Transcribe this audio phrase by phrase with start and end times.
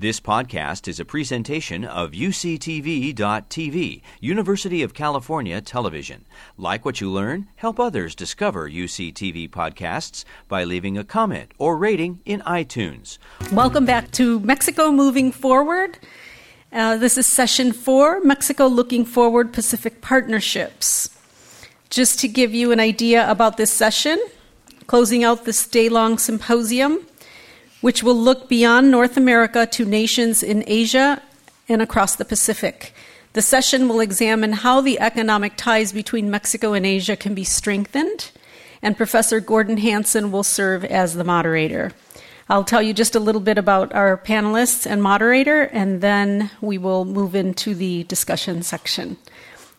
[0.00, 6.24] This podcast is a presentation of UCTV.tv, University of California Television.
[6.56, 7.48] Like what you learn?
[7.56, 13.18] Help others discover UCTV podcasts by leaving a comment or rating in iTunes.
[13.50, 15.98] Welcome back to Mexico Moving Forward.
[16.72, 21.10] Uh, this is session four Mexico Looking Forward Pacific Partnerships.
[21.90, 24.24] Just to give you an idea about this session,
[24.86, 27.04] closing out this day long symposium,
[27.80, 31.22] which will look beyond North America to nations in Asia
[31.68, 32.92] and across the Pacific.
[33.34, 38.30] The session will examine how the economic ties between Mexico and Asia can be strengthened,
[38.82, 41.92] and Professor Gordon Hanson will serve as the moderator.
[42.48, 46.78] I'll tell you just a little bit about our panelists and moderator, and then we
[46.78, 49.18] will move into the discussion section.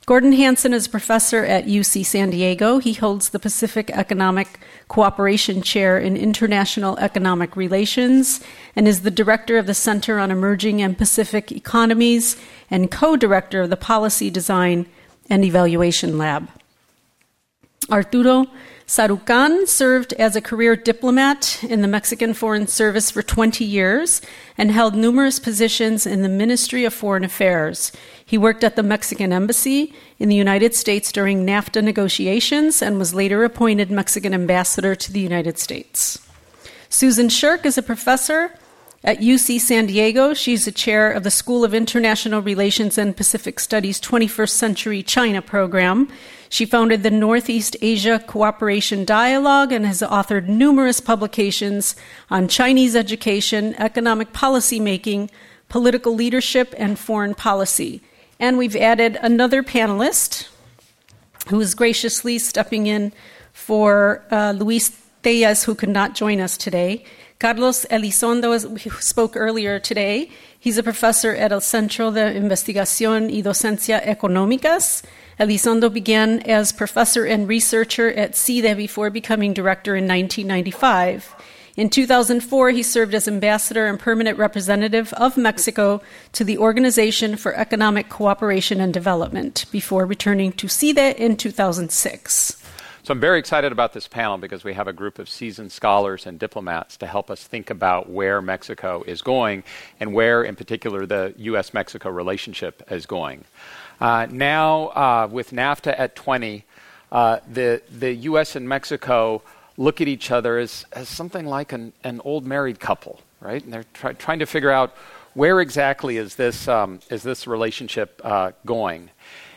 [0.10, 2.80] Gordon Hanson is a professor at UC San Diego.
[2.80, 8.42] He holds the Pacific Economic Cooperation Chair in International Economic Relations
[8.76, 12.38] and is the director of the Center on Emerging and Pacific Economies
[12.72, 14.88] and co director of the Policy Design
[15.30, 16.50] and Evaluation Lab.
[17.92, 18.48] Arturo
[18.90, 24.20] Sarukhan served as a career diplomat in the Mexican Foreign Service for 20 years
[24.58, 27.92] and held numerous positions in the Ministry of Foreign Affairs.
[28.30, 33.16] He worked at the Mexican Embassy in the United States during NAFTA negotiations and was
[33.16, 36.20] later appointed Mexican ambassador to the United States.
[36.90, 38.54] Susan Shirk is a professor
[39.04, 43.60] at UC San Diego, she's a chair of the School of International Relations and Pacific
[43.60, 46.08] Studies 21st Century China program.
[46.50, 51.96] She founded the Northeast Asia Cooperation Dialogue and has authored numerous publications
[52.30, 55.32] on Chinese education, economic policy making,
[55.68, 58.04] political leadership, and foreign policy.
[58.40, 60.48] And we've added another panelist
[61.48, 63.12] who is graciously stepping in
[63.52, 64.92] for uh, Luis
[65.24, 67.04] Téllez, who could not join us today.
[67.40, 68.54] Carlos Elizondo
[69.02, 70.30] spoke earlier today.
[70.60, 75.04] He's a professor at el Centro de Investigación y Docencia Económicas.
[75.40, 81.34] Elizondo began as professor and researcher at CIDE before becoming director in 1995.
[81.80, 86.02] In 2004, he served as ambassador and permanent representative of Mexico
[86.34, 92.62] to the Organization for Economic Cooperation and Development before returning to CIDE in 2006.
[93.04, 96.26] So I'm very excited about this panel because we have a group of seasoned scholars
[96.26, 99.64] and diplomats to help us think about where Mexico is going
[100.02, 101.74] and where, in particular, the U.S.
[101.74, 103.46] Mexico relationship is going.
[104.02, 106.66] Uh, now, uh, with NAFTA at 20,
[107.14, 108.58] uh, the, the U.S.
[108.58, 109.42] and Mexico
[109.80, 113.64] look at each other as, as something like an, an old married couple, right?
[113.64, 114.94] And they're try, trying to figure out
[115.36, 119.10] where exactly is this, um, is this relationship uh, going.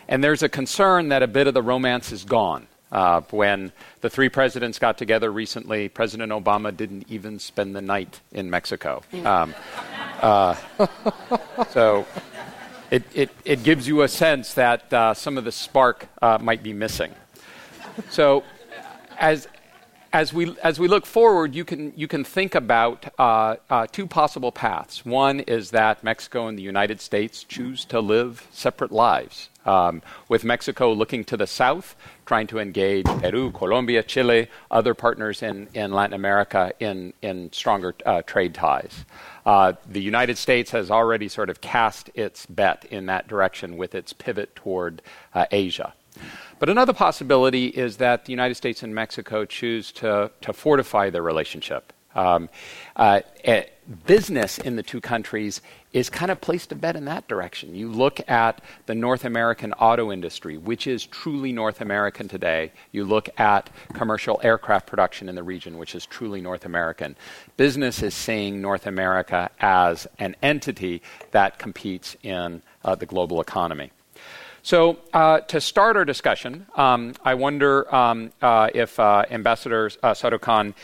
[0.07, 2.69] And there's a concern that a bit of the romance is gone.
[2.93, 8.21] Uh, when the three presidents got together recently, President Obama didn't even spend the night
[8.31, 9.03] in Mexico.
[9.25, 9.55] Um,
[10.21, 10.55] uh,
[11.71, 12.07] so
[12.91, 16.63] it, it, it, gives you a sense that uh, some of the spark uh, might
[16.63, 17.13] be missing.
[18.11, 18.45] So
[19.19, 19.49] as,
[20.13, 24.07] as we, as we look forward, you can, you can think about uh, uh, two
[24.07, 25.07] possible paths.
[25.07, 29.49] One is that Mexico and the United States choose to live separate lives.
[29.65, 31.95] Um, with Mexico looking to the south,
[32.27, 37.95] trying to engage Peru, Colombia, Chile, other partners in, in Latin America in, in stronger
[38.05, 39.05] uh, trade ties.
[39.47, 43.95] Uh, the United States has already sort of cast its bet in that direction with
[43.95, 45.01] its pivot toward
[45.33, 45.95] uh, Asia.
[46.59, 51.23] But another possibility is that the United States and Mexico choose to, to fortify their
[51.23, 51.93] relationship.
[52.15, 52.49] Um,
[52.95, 53.65] uh, eh,
[54.07, 55.61] business in the two countries
[55.93, 57.75] is kind of placed a bet in that direction.
[57.75, 62.73] You look at the North American auto industry, which is truly North American today.
[62.93, 67.17] You look at commercial aircraft production in the region, which is truly North American.
[67.57, 71.03] Business is seeing North America as an entity
[71.33, 73.91] that competes in uh, the global economy.
[74.65, 80.13] So, uh, to start our discussion, um, I wonder um, uh, if uh, Ambassador uh,
[80.13, 80.75] Sarukhan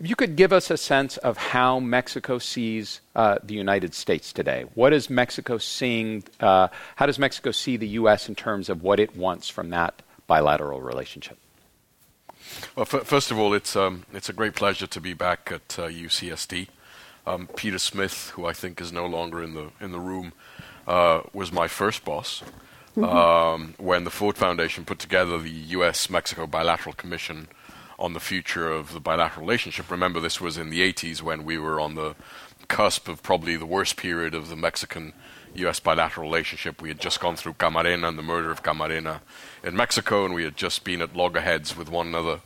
[0.00, 4.32] if you could give us a sense of how Mexico sees uh, the United States
[4.32, 4.64] today.
[4.74, 6.24] What is Mexico seeing?
[6.40, 8.28] Uh, how does Mexico see the U.S.
[8.28, 11.38] in terms of what it wants from that bilateral relationship?
[12.76, 15.78] Well, f- first of all, it's, um, it's a great pleasure to be back at
[15.78, 16.68] uh, UCSD.
[17.26, 20.32] Um, Peter Smith, who I think is no longer in the, in the room,
[20.86, 22.42] uh, was my first boss.
[23.02, 26.08] Um, when the Ford Foundation put together the U.S.
[26.08, 27.48] Mexico Bilateral Commission
[27.98, 29.90] on the future of the bilateral relationship.
[29.90, 32.14] Remember, this was in the 80s when we were on the
[32.68, 35.12] cusp of probably the worst period of the Mexican
[35.54, 35.80] U.S.
[35.80, 36.80] bilateral relationship.
[36.80, 39.20] We had just gone through Camarena and the murder of Camarena
[39.62, 42.40] in Mexico, and we had just been at loggerheads with one another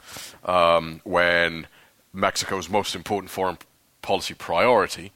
[0.45, 1.67] um, when
[2.13, 3.59] Mexico's most important foreign
[4.03, 5.13] policy priority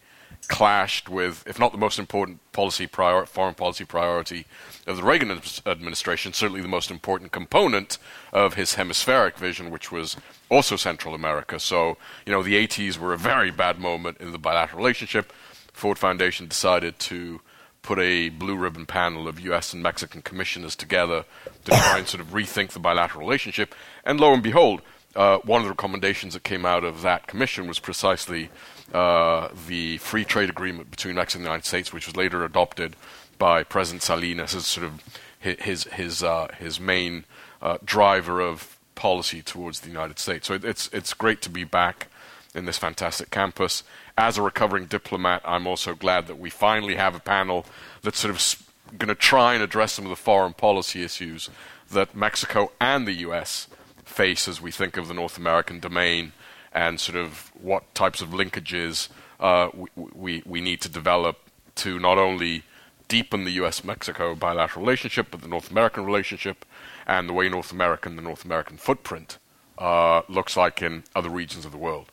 [0.49, 4.47] clashed with, if not the most important policy prior, foreign policy priority
[4.87, 7.99] of the Reagan administration, certainly the most important component
[8.33, 10.17] of his hemispheric vision, which was
[10.50, 11.59] also Central America.
[11.61, 11.97] So,
[12.27, 15.33] you know, the 80s were a very bad moment in the bilateral relationship.
[15.73, 17.41] Ford Foundation decided to
[17.83, 19.73] put a blue ribbon panel of U.S.
[19.73, 21.25] and Mexican commissioners together
[21.65, 23.75] to try and sort of rethink the bilateral relationship.
[24.05, 24.83] And lo and behold,
[25.17, 28.50] uh, one of the recommendations that came out of that commission was precisely
[28.93, 32.97] uh, the free trade agreement between Mexico and the United States, which was later adopted
[33.39, 35.03] by President Salinas as sort of
[35.39, 37.25] his his uh, his main
[37.61, 40.47] uh, driver of policy towards the United States.
[40.47, 42.09] So it, it's it's great to be back
[42.55, 43.83] in this fantastic campus.
[44.17, 47.65] As a recovering diplomat, I'm also glad that we finally have a panel
[48.03, 51.49] that's sort of going to try and address some of the foreign policy issues
[51.91, 53.69] that Mexico and the U.S
[54.12, 56.33] face as we think of the North American domain
[56.75, 59.09] and sort of what types of linkages
[59.41, 61.39] uh, we, we, we need to develop
[61.75, 62.65] to not only
[63.09, 63.85] deepen the U.S.
[63.85, 66.65] Mexico bilateral relationship, but the North American relationship
[67.07, 69.39] and the way North American, the North American footprint
[69.79, 72.07] uh, looks like in other regions of the world.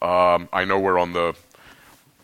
[0.00, 1.34] Um, I know we're on the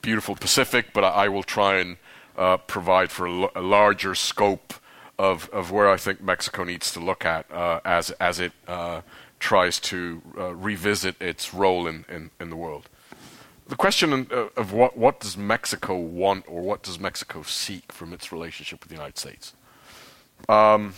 [0.00, 1.96] beautiful Pacific, but I, I will try and
[2.36, 4.74] uh, provide for a, l- a larger scope
[5.18, 9.02] of, of where I think Mexico needs to look at uh, as, as it uh,
[9.44, 12.88] tries to uh, revisit its role in, in, in, the world.
[13.68, 18.14] The question uh, of what, what does Mexico want or what does Mexico seek from
[18.14, 19.52] its relationship with the United States?
[20.48, 20.94] Um,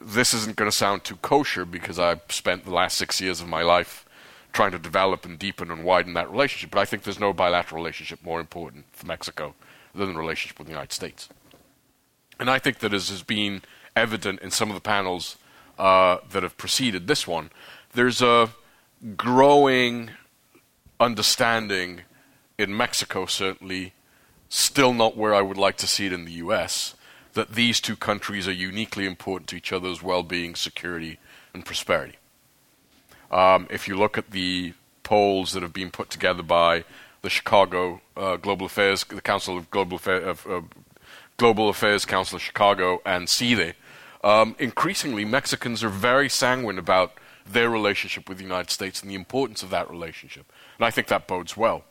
[0.00, 3.48] this isn't going to sound too kosher because I've spent the last six years of
[3.48, 4.06] my life
[4.52, 6.70] trying to develop and deepen and widen that relationship.
[6.70, 9.56] But I think there's no bilateral relationship more important for Mexico
[9.96, 11.28] than the relationship with the United States.
[12.38, 13.62] And I think that as has been
[13.96, 15.36] evident in some of the panels
[15.80, 17.50] uh, that have preceded this one,
[17.94, 18.50] there's a
[19.16, 20.10] growing
[21.00, 22.02] understanding
[22.58, 23.94] in Mexico, certainly,
[24.50, 26.94] still not where I would like to see it in the US,
[27.32, 31.18] that these two countries are uniquely important to each other's well being, security,
[31.54, 32.16] and prosperity.
[33.30, 36.84] Um, if you look at the polls that have been put together by
[37.22, 40.60] the Chicago uh, Global Affairs, the Council of Global Affairs, uh,
[41.38, 43.74] Global Affairs Council of Chicago and CIDE,
[44.22, 47.12] um, increasingly Mexicans are very sanguine about
[47.46, 50.52] their relationship with the United States and the importance of that relationship.
[50.78, 51.84] And I think that bodes well.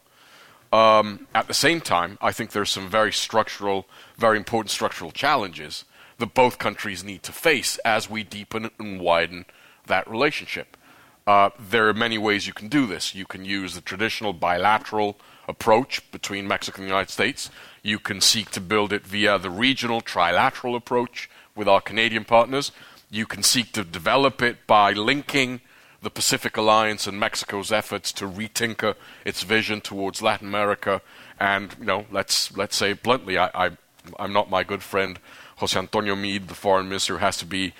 [0.71, 3.87] Um, at the same time, I think there's some very structural,
[4.17, 5.85] very important structural challenges
[6.19, 9.45] that both countries need to face as we deepen and widen
[9.87, 10.77] that relationship.
[11.25, 13.15] Uh, there are many ways you can do this.
[13.15, 15.17] You can use the traditional bilateral
[15.47, 17.49] approach between Mexico and the United States.
[17.81, 21.29] You can seek to build it via the regional trilateral approach
[21.59, 22.71] with our Canadian partners.
[23.11, 25.59] You can seek to develop it by linking
[26.01, 28.95] the Pacific Alliance and Mexico's efforts to retinker
[29.25, 31.01] its vision towards Latin America.
[31.38, 33.71] And you know, let's let's say bluntly, I, I
[34.17, 35.19] I'm not my good friend
[35.57, 37.73] Jose Antonio Meade, the foreign minister, has to be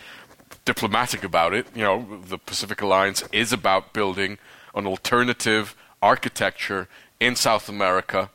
[0.66, 1.66] diplomatic about it.
[1.74, 4.38] You know, the Pacific Alliance is about building
[4.76, 6.90] an alternative architecture
[7.22, 8.30] in South America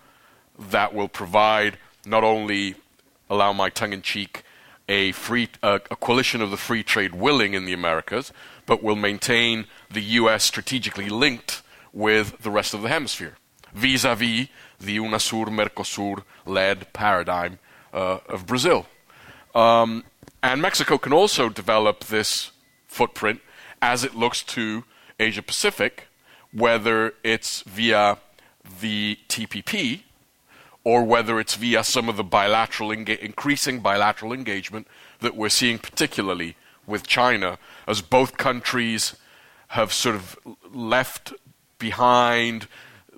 [0.58, 1.76] that will provide
[2.06, 2.76] not only
[3.29, 4.43] allow my tongue in cheek
[4.89, 8.33] a free uh, a coalition of the free trade willing in the Americas,
[8.67, 10.45] but will maintain the U.S.
[10.45, 13.37] strategically linked with the rest of the hemisphere,
[13.73, 14.49] vis-a-vis
[14.81, 17.59] the UNASUR Mercosur led paradigm
[17.93, 18.87] uh, of Brazil.
[19.55, 20.05] Um,
[20.43, 22.50] and Mexico can also develop this
[22.87, 23.41] footprint
[23.81, 24.85] as it looks to
[25.19, 26.09] Asia Pacific,
[26.53, 28.19] whether it's via
[28.81, 30.03] the TPP
[30.85, 34.87] or whether it's via some of the bilateral enga- increasing bilateral engagement
[35.21, 39.17] that we're seeing, particularly with China, as both countries
[39.69, 40.38] have sort of
[40.73, 41.33] left
[41.79, 42.69] behind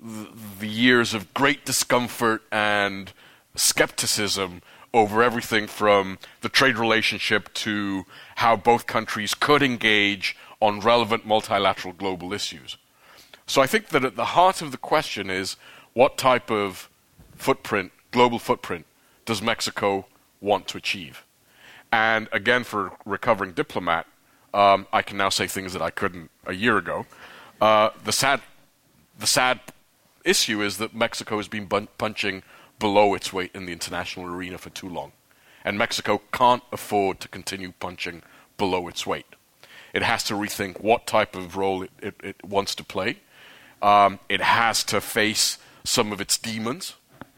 [0.01, 3.11] the years of great discomfort and
[3.55, 4.61] skepticism
[4.93, 8.05] over everything from the trade relationship to
[8.37, 12.77] how both countries could engage on relevant multilateral global issues.
[13.45, 15.55] So I think that at the heart of the question is
[15.93, 16.89] what type of
[17.37, 18.85] footprint, global footprint,
[19.25, 20.05] does Mexico
[20.41, 21.23] want to achieve?
[21.91, 24.05] And again, for recovering diplomat,
[24.53, 27.05] um, I can now say things that I couldn't a year ago.
[27.61, 28.41] Uh, the sad,
[29.17, 29.59] the sad
[30.23, 32.43] issue is that Mexico has been bun- punching
[32.79, 35.11] below its weight in the international arena for too long,
[35.63, 38.21] and Mexico can't afford to continue punching
[38.57, 39.25] below its weight.
[39.93, 43.19] It has to rethink what type of role it, it, it wants to play.
[43.81, 46.95] Um, it has to face some of its demons,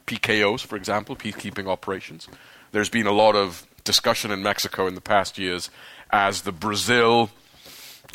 [0.10, 2.28] PKOs, for example, peacekeeping operations.
[2.72, 5.70] There's been a lot of discussion in Mexico in the past years
[6.10, 7.30] as the Brazil,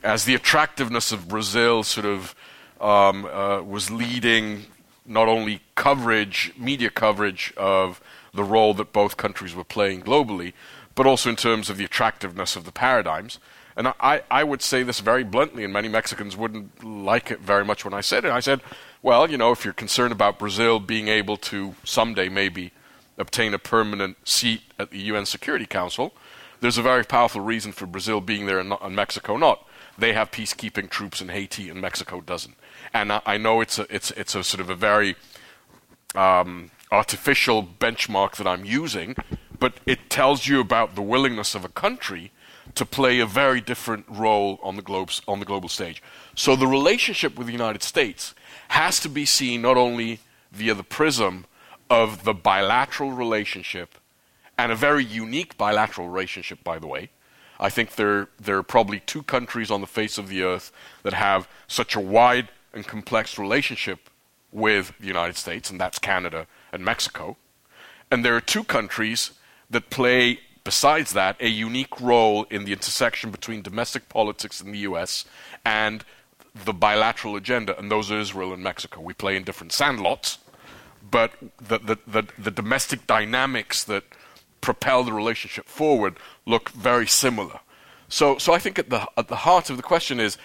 [0.02, 2.34] as the attractiveness of Brazil sort of
[2.80, 4.66] um, uh, was leading
[5.06, 8.00] not only coverage, media coverage of
[8.32, 10.52] the role that both countries were playing globally,
[10.96, 13.38] but also in terms of the attractiveness of the paradigms.
[13.76, 17.64] And I, I would say this very bluntly, and many Mexicans wouldn't like it very
[17.64, 18.30] much when I said it.
[18.30, 18.60] I said,
[19.04, 22.72] well, you know, if you're concerned about Brazil being able to someday maybe
[23.18, 26.14] obtain a permanent seat at the UN Security Council,
[26.60, 29.68] there's a very powerful reason for Brazil being there and, not, and Mexico not.
[29.98, 32.54] They have peacekeeping troops in Haiti, and Mexico doesn't.
[32.94, 35.16] And I, I know it's a, it's, it's a sort of a very
[36.14, 39.16] um, artificial benchmark that I'm using,
[39.60, 42.32] but it tells you about the willingness of a country
[42.74, 46.02] to play a very different role on the, globes, on the global stage.
[46.34, 48.34] So the relationship with the United States
[48.68, 50.20] has to be seen not only
[50.52, 51.46] via the prism
[51.90, 53.96] of the bilateral relationship,
[54.56, 57.10] and a very unique bilateral relationship, by the way.
[57.58, 61.12] I think there, there are probably two countries on the face of the earth that
[61.12, 64.10] have such a wide and complex relationship
[64.52, 67.36] with the United States, and that's Canada and Mexico.
[68.10, 69.32] And there are two countries
[69.70, 74.78] that play besides that, a unique role in the intersection between domestic politics in the
[74.78, 75.26] U.S.
[75.64, 76.04] and
[76.54, 79.00] the bilateral agenda, and those are Israel and Mexico.
[79.00, 80.38] We play in different sandlots,
[81.10, 84.04] but the, the, the, the domestic dynamics that
[84.60, 87.60] propel the relationship forward look very similar.
[88.08, 90.38] So, so I think at the, at the heart of the question is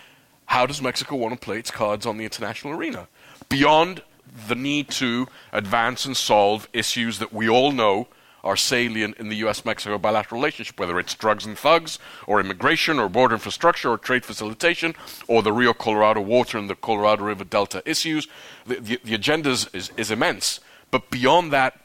[0.45, 3.07] how does Mexico want to play its cards on the international arena?
[3.49, 4.01] Beyond
[4.47, 8.07] the need to advance and solve issues that we all know
[8.43, 12.99] are salient in the US Mexico bilateral relationship, whether it's drugs and thugs, or immigration,
[12.99, 14.95] or border infrastructure, or trade facilitation,
[15.27, 18.27] or the Rio Colorado water and the Colorado River Delta issues.
[18.65, 20.59] The, the, the agenda is, is, immense.
[20.91, 21.79] But beyond that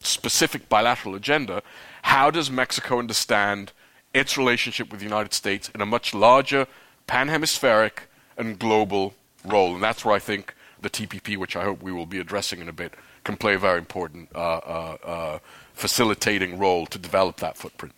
[0.00, 1.62] specific bilateral agenda,
[2.02, 3.72] how does Mexico understand
[4.14, 6.66] its relationship with the United States in a much larger
[7.06, 8.04] pan hemispheric
[8.36, 9.74] and global role?
[9.74, 12.68] And that's where I think the TPP, which I hope we will be addressing in
[12.68, 12.94] a bit,
[13.26, 15.38] can play a very important uh, uh, uh,
[15.74, 17.92] facilitating role to develop that footprint.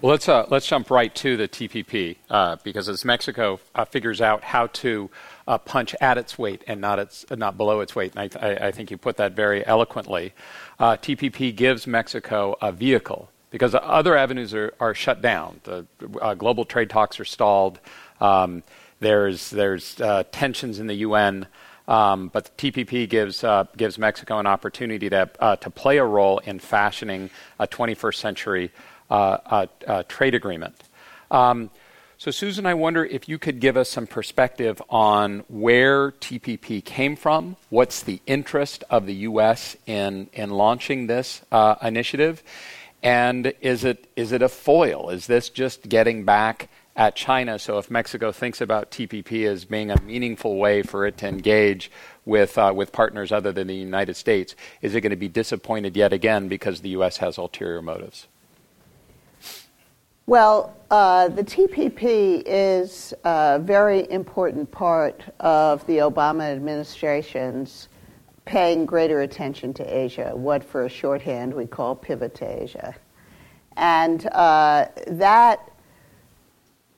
[0.00, 4.20] Well, let's uh, let's jump right to the TPP uh, because as Mexico uh, figures
[4.20, 5.10] out how to
[5.64, 8.90] punch at its weight and not its not below its weight, and I, I think
[8.90, 10.32] you put that very eloquently.
[10.78, 15.60] TPP gives Mexico a vehicle because other avenues are, are shut down.
[15.64, 15.86] The
[16.36, 17.80] global trade talks are stalled.
[18.20, 18.62] Um,
[18.98, 19.94] there's there's
[20.32, 21.46] tensions in the UN.
[21.90, 26.04] Um, but the TPP gives uh, gives Mexico an opportunity to uh, to play a
[26.04, 28.70] role in fashioning a 21st century
[29.10, 30.84] uh, uh, trade agreement.
[31.32, 31.70] Um,
[32.16, 37.16] so, Susan, I wonder if you could give us some perspective on where TPP came
[37.16, 37.56] from.
[37.70, 39.76] What's the interest of the U.S.
[39.86, 42.44] in in launching this uh, initiative?
[43.02, 45.10] And is it is it a foil?
[45.10, 46.68] Is this just getting back
[47.00, 47.58] at China.
[47.58, 51.90] So if Mexico thinks about TPP as being a meaningful way for it to engage
[52.26, 55.96] with uh, with partners other than the United States, is it going to be disappointed
[55.96, 57.16] yet again because the U.S.
[57.16, 58.28] has ulterior motives?
[60.26, 67.88] Well, uh, the TPP is a very important part of the Obama administration's
[68.44, 72.94] paying greater attention to Asia, what for a shorthand we call pivot to Asia.
[73.78, 75.66] And uh, that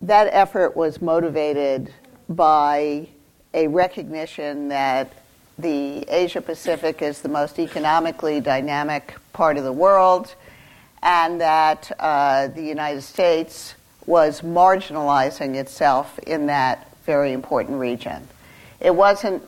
[0.03, 1.93] that effort was motivated
[2.29, 3.09] by
[3.55, 5.13] a recognition that
[5.59, 10.35] the Asia Pacific is the most economically dynamic part of the world,
[11.03, 13.75] and that uh, the United States
[14.07, 18.27] was marginalizing itself in that very important region.
[18.81, 19.43] It wasn't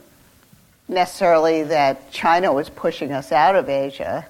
[0.87, 4.27] necessarily that China was pushing us out of Asia,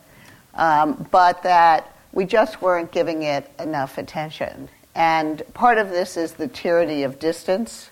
[0.55, 4.69] um, but that we just weren't giving it enough attention.
[4.95, 7.91] And part of this is the tyranny of distance.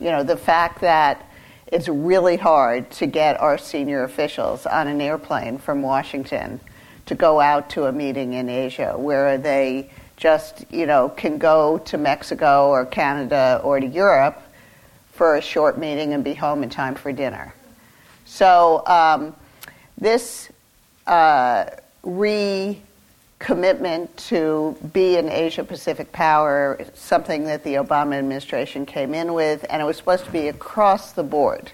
[0.00, 1.28] You know, the fact that
[1.66, 6.60] it's really hard to get our senior officials on an airplane from Washington
[7.06, 11.78] to go out to a meeting in Asia where they just, you know, can go
[11.78, 14.40] to Mexico or Canada or to Europe
[15.12, 17.54] for a short meeting and be home in time for dinner.
[18.24, 19.34] So um,
[19.98, 20.50] this
[21.06, 21.66] uh,
[22.02, 22.80] re
[23.42, 29.66] commitment to be an Asia Pacific power, something that the Obama administration came in with,
[29.68, 31.72] and it was supposed to be across the board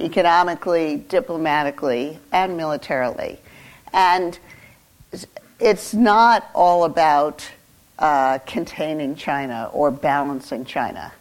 [0.00, 3.38] economically, diplomatically, and militarily.
[3.92, 4.38] And
[5.58, 7.48] it's not all about
[7.98, 11.12] uh, containing China or balancing China.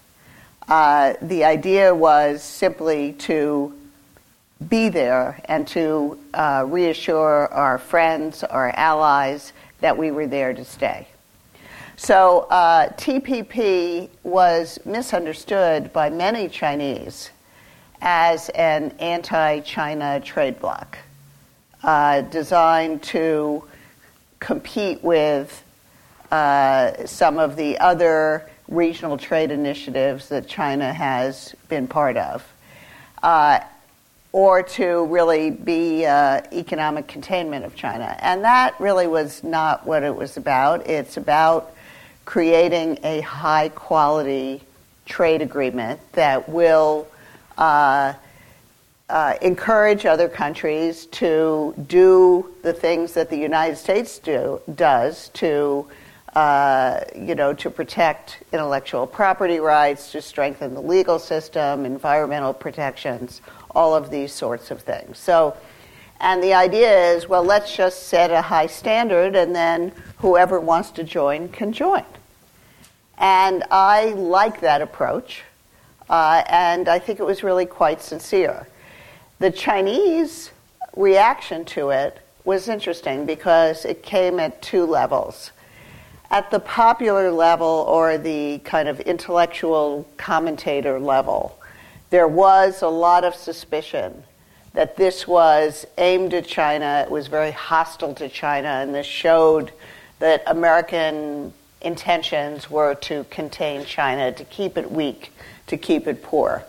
[0.67, 3.73] Uh, the idea was simply to
[4.67, 9.53] be there and to uh, reassure our friends, our allies,
[9.85, 11.07] that we were there to stay.
[11.95, 17.29] So uh, TPP was misunderstood by many Chinese
[18.01, 20.97] as an anti China trade bloc
[21.83, 23.63] uh, designed to
[24.39, 25.63] compete with
[26.31, 32.43] uh, some of the other regional trade initiatives that China has been part of,
[33.21, 33.59] uh,
[34.35, 38.17] or to really be uh, economic containment of China.
[38.19, 40.85] And that really was not what it was about.
[40.87, 41.73] It's about
[42.25, 44.61] creating a high quality
[45.05, 47.07] trade agreement that will
[47.57, 48.11] uh,
[49.07, 55.87] uh, encourage other countries to do the things that the United States do, does to,
[56.35, 63.41] uh, you know, to protect intellectual property rights, to strengthen the legal system, environmental protections,
[63.73, 65.17] all of these sorts of things.
[65.17, 65.55] So,
[66.19, 70.91] and the idea is, well, let's just set a high standard, and then whoever wants
[70.91, 72.05] to join can join.
[73.17, 75.43] And I like that approach,
[76.09, 78.67] uh, and I think it was really quite sincere.
[79.39, 80.51] The Chinese
[80.97, 85.51] reaction to it was interesting because it came at two levels.
[86.31, 91.57] At the popular level or the kind of intellectual commentator level,
[92.09, 94.23] there was a lot of suspicion
[94.73, 99.71] that this was aimed at China, it was very hostile to China, and this showed
[100.19, 105.31] that American intentions were to contain China, to keep it weak,
[105.67, 106.63] to keep it poor.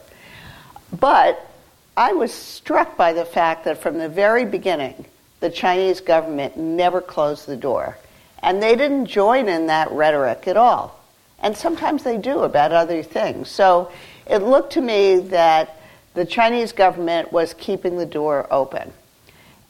[1.01, 1.51] But
[1.97, 5.07] I was struck by the fact that from the very beginning,
[5.41, 7.99] the Chinese government never closed the door.
[8.43, 11.01] And they didn't join in that rhetoric at all.
[11.39, 13.51] And sometimes they do about other things.
[13.51, 13.91] So
[14.27, 15.77] it looked to me that
[16.15, 18.93] the Chinese government was keeping the door open.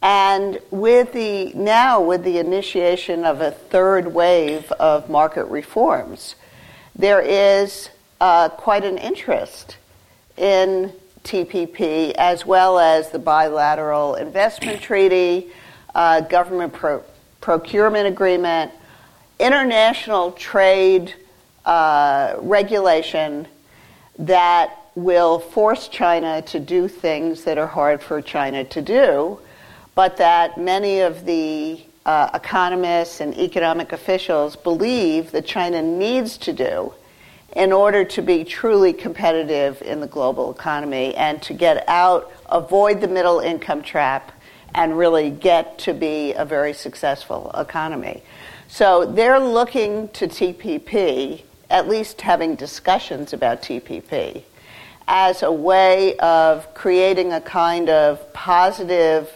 [0.02, 6.37] And with the now with the initiation of a third wave of market reforms,
[6.94, 9.76] there is uh, quite an interest
[10.37, 10.92] in
[11.25, 15.49] TPP, as well as the bilateral investment treaty,
[15.94, 17.02] uh, government pro-
[17.40, 18.73] procurement agreement,
[19.38, 21.14] international trade
[21.64, 23.46] uh, regulation
[24.18, 29.38] that will force China to do things that are hard for China to do,
[29.94, 36.53] but that many of the uh, economists and economic officials believe that China needs to
[36.53, 36.94] do
[37.57, 43.01] in order to be truly competitive in the global economy and to get out, avoid
[43.01, 44.33] the middle income trap,
[44.74, 48.22] and really get to be a very successful economy.
[48.68, 54.42] So they're looking to TPP, at least having discussions about TPP,
[55.09, 59.31] as a way of creating a kind of positive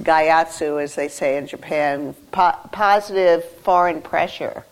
[0.00, 4.64] gaiatsu, as they say in Japan, po- positive foreign pressure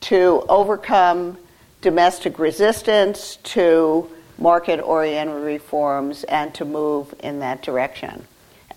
[0.00, 1.38] to overcome
[1.80, 8.26] domestic resistance to market oriented reforms and to move in that direction.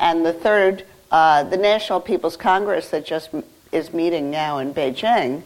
[0.02, 3.30] And the third, uh, the National People's Congress that just
[3.72, 5.44] is meeting now in Beijing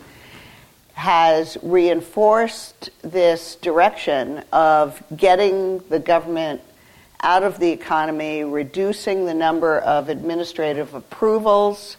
[0.94, 6.62] has reinforced this direction of getting the government
[7.20, 11.98] out of the economy, reducing the number of administrative approvals,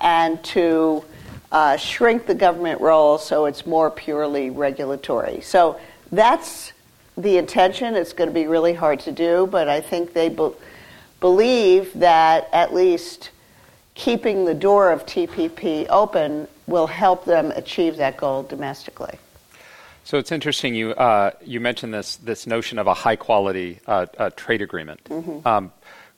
[0.00, 1.04] and to
[1.52, 5.40] uh, shrink the government role so it's more purely regulatory.
[5.40, 5.78] So
[6.10, 6.72] that's
[7.16, 7.94] the intention.
[7.94, 10.50] It's going to be really hard to do, but I think they be-
[11.22, 13.30] believe that at least
[13.94, 19.18] keeping the door of TPP open will help them achieve that goal domestically.
[20.04, 24.06] So it's interesting you uh, you mentioned this this notion of a high quality uh,
[24.18, 25.04] uh, trade agreement.
[25.04, 25.46] Mm-hmm.
[25.46, 25.72] Um,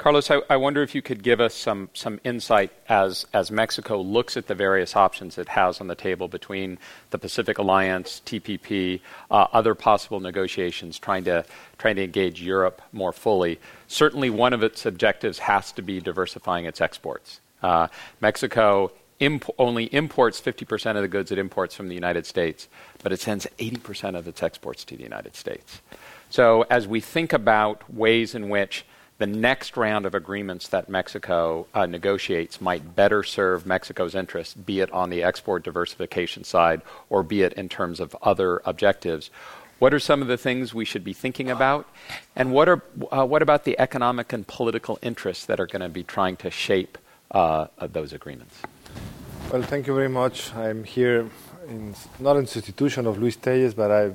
[0.04, 4.02] Carlos, I, I, wonder if you could give us some, some insight as, as Mexico
[4.02, 6.76] looks at the various options it has on the table between
[7.08, 11.46] the Pacific Alliance, TPP, uh, other possible negotiations, trying to,
[11.78, 13.58] trying to engage Europe more fully.
[13.88, 17.40] Certainly, one of its objectives has to be diversifying its exports.
[17.62, 17.88] Uh,
[18.20, 22.68] Mexico imp- only imports 50% of the goods it imports from the United States,
[23.02, 25.80] but it sends 80% of its exports to the United States.
[26.28, 28.84] So, as we think about ways in which
[29.18, 34.80] the next round of agreements that Mexico uh, negotiates might better serve Mexico's interests, be
[34.80, 39.30] it on the export diversification side or be it in terms of other objectives.
[39.78, 41.88] What are some of the things we should be thinking about?
[42.34, 45.88] And what, are, uh, what about the economic and political interests that are going to
[45.88, 46.98] be trying to shape
[47.30, 48.60] uh, those agreements?
[49.52, 50.54] Well, thank you very much.
[50.54, 51.28] I'm here
[51.68, 54.12] in, not in substitution of Luis Téllez, but I,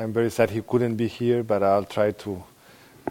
[0.00, 2.44] I'm very sad he couldn't be here, but I'll try to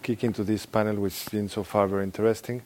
[0.02, 2.62] kick into this panel, which has been so far very interesting.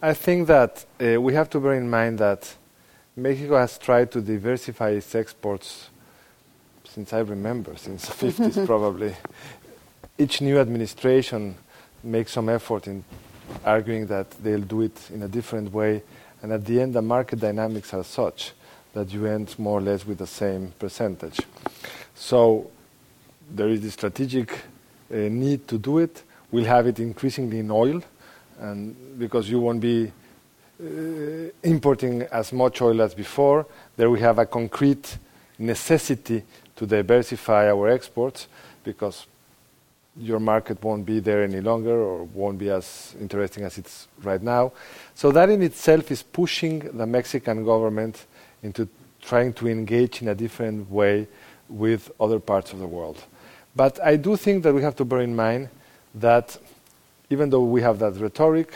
[0.00, 2.54] I think that uh, we have to bear in mind that
[3.16, 5.90] Mexico has tried to diversify its exports
[6.84, 9.14] since I remember, since the 50s probably.
[10.18, 11.56] Each new administration
[12.02, 13.04] makes some effort in
[13.64, 16.02] arguing that they'll do it in a different way.
[16.42, 18.52] And at the end, the market dynamics are such
[18.92, 21.40] that you end more or less with the same percentage.
[22.14, 22.70] So
[23.50, 26.22] there is the strategic uh, need to do it.
[26.52, 28.02] We'll have it increasingly in oil,
[28.60, 30.12] and because you won't be
[30.80, 35.18] uh, importing as much oil as before, there we have a concrete
[35.58, 36.44] necessity
[36.76, 38.48] to diversify our exports
[38.84, 39.26] because
[40.16, 44.42] your market won't be there any longer or won't be as interesting as it's right
[44.42, 44.72] now.
[45.14, 48.26] So that in itself is pushing the Mexican government
[48.62, 48.88] into
[49.22, 51.28] trying to engage in a different way
[51.68, 53.24] with other parts of the world.
[53.74, 55.70] But I do think that we have to bear in mind
[56.14, 56.56] that
[57.30, 58.72] even though we have that rhetoric,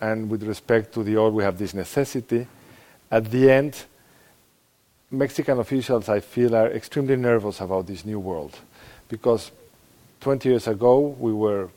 [0.00, 2.46] and with respect to the oil, we have this necessity,
[3.10, 3.84] at the end,
[5.10, 8.58] Mexican officials, I feel, are extremely nervous about this new world.
[9.08, 9.50] Because
[10.20, 11.68] 20 years ago we were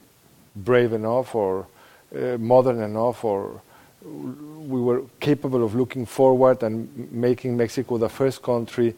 [0.55, 1.67] brave enough or
[2.15, 3.61] uh, modern enough or
[4.03, 8.95] we were capable of looking forward and making Mexico the first country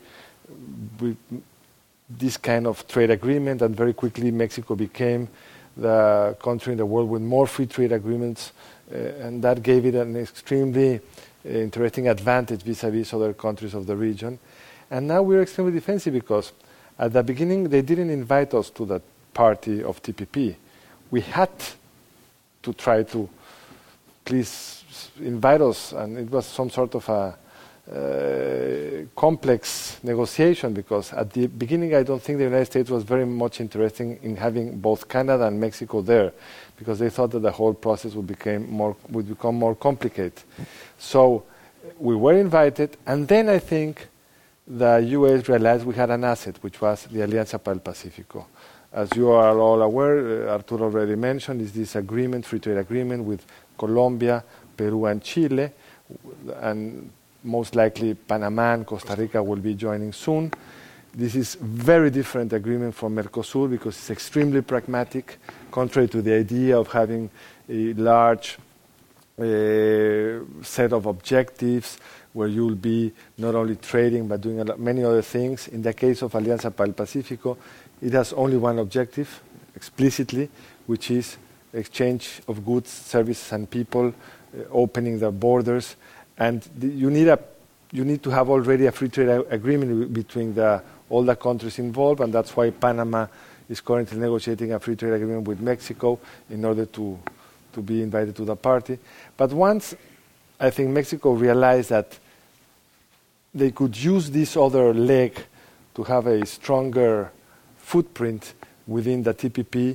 [0.99, 1.17] with
[2.09, 5.27] this kind of trade agreement, and very quickly Mexico became
[5.79, 8.51] the country in the world with more free trade agreements,
[8.91, 10.99] uh, and that gave it an extremely uh,
[11.49, 14.39] interesting advantage vis-à-vis other countries of the region.
[14.91, 16.51] And now we're extremely defensive because
[16.97, 19.01] at the beginning they didn't invite us to the
[19.33, 20.55] party of TPP.
[21.11, 21.51] We had
[22.63, 23.29] to try to
[24.25, 24.83] please
[25.21, 27.37] invite us, and it was some sort of a
[29.15, 33.59] complex negotiation because at the beginning I don't think the United States was very much
[33.61, 36.31] interested in having both Canada and Mexico there
[36.77, 40.33] because they thought that the whole process would become more would become more complicated.
[40.97, 41.43] So
[41.97, 44.07] we were invited, and then I think
[44.67, 45.49] the U.S.
[45.49, 48.45] realized we had an asset, which was the Alianza para el Pacífico.
[48.93, 53.23] As you are all aware, uh, Arturo already mentioned, is this agreement, free trade agreement
[53.23, 53.45] with
[53.77, 54.43] Colombia,
[54.75, 55.71] Peru, and Chile,
[56.61, 57.09] and
[57.43, 60.51] most likely Panama and Costa Rica will be joining soon.
[61.13, 65.37] This is very different agreement from Mercosur because it's extremely pragmatic,
[65.71, 67.29] contrary to the idea of having
[67.67, 68.57] a large
[69.39, 71.97] uh, set of objectives
[72.33, 75.67] where you'll be not only trading but doing lot, many other things.
[75.69, 77.57] In the case of Alianza para el Pacífico,
[78.01, 79.41] it has only one objective,
[79.75, 80.49] explicitly,
[80.85, 81.37] which is
[81.73, 85.95] exchange of goods, services, and people, uh, opening the borders.
[86.39, 87.39] And you, need a,
[87.91, 92.21] you need to have already a free trade agreement between the, all the countries involved,
[92.21, 93.27] and that's why Panama
[93.69, 97.19] is currently negotiating a free trade agreement with Mexico in order to,
[97.73, 98.97] to be invited to the party.
[99.35, 99.95] But once
[100.59, 102.19] I think Mexico realized that
[103.53, 105.39] they could use this other leg
[105.95, 107.31] to have a stronger
[107.77, 108.53] footprint
[108.85, 109.93] within the TPP.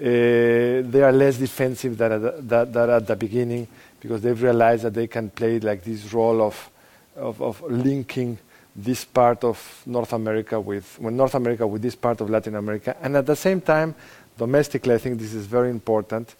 [0.00, 3.66] Uh, they are less defensive than at, the, than at the beginning
[4.00, 6.70] because they've realized that they can play like this role of,
[7.16, 8.38] of, of linking
[8.74, 12.96] this part of North America with well, North America with this part of Latin America,
[13.02, 13.94] and at the same time,
[14.36, 16.34] domestically, I think this is very important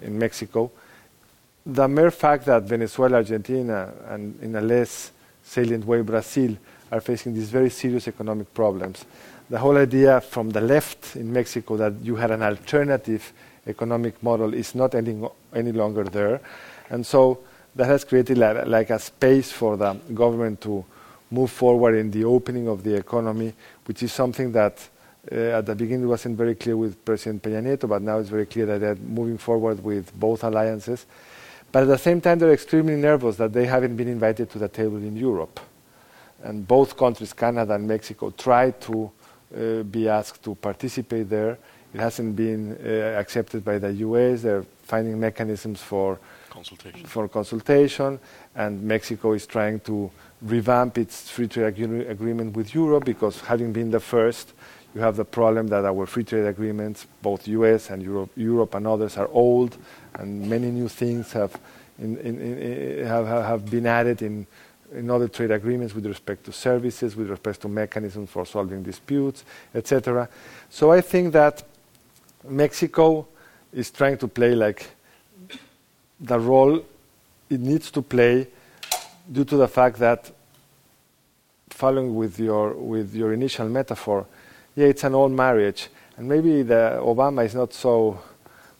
[0.00, 0.70] in Mexico.
[1.66, 5.10] The mere fact that Venezuela, Argentina, and in a less
[5.42, 6.56] salient way Brazil
[6.90, 9.04] are facing these very serious economic problems.
[9.50, 13.32] The whole idea from the left in Mexico that you had an alternative
[13.66, 15.20] economic model is not any,
[15.54, 16.40] any longer there.
[16.92, 17.40] And so
[17.74, 20.84] that has created like, like a space for the government to
[21.30, 23.54] move forward in the opening of the economy,
[23.86, 24.88] which is something that
[25.30, 28.44] uh, at the beginning wasn't very clear with President Peña Nieto, but now it's very
[28.44, 31.06] clear that they're moving forward with both alliances.
[31.70, 34.68] But at the same time, they're extremely nervous that they haven't been invited to the
[34.68, 35.58] table in Europe.
[36.42, 39.10] And both countries, Canada and Mexico, tried to
[39.56, 41.56] uh, be asked to participate there.
[41.94, 44.42] It hasn't been uh, accepted by the US.
[44.42, 46.18] They're finding mechanisms for
[46.52, 47.06] consultation.
[47.06, 48.20] for consultation,
[48.54, 50.10] and Mexico is trying to
[50.42, 54.52] revamp its free trade ag- agreement with Europe because having been the first,
[54.94, 58.86] you have the problem that our free trade agreements, both US and Europe, Europe and
[58.86, 59.76] others, are old,
[60.14, 61.58] and many new things have,
[61.98, 64.46] in, in, in, eh, have, have been added in,
[64.94, 69.44] in other trade agreements with respect to services, with respect to mechanisms for solving disputes,
[69.74, 70.28] etc.
[70.68, 71.62] So I think that
[72.46, 73.26] Mexico
[73.72, 74.86] is trying to play like
[76.22, 76.82] the role
[77.50, 78.46] it needs to play
[79.30, 80.30] due to the fact that
[81.68, 84.26] following with your with your initial metaphor
[84.74, 88.20] yeah, it's an old marriage, and maybe the Obama is not so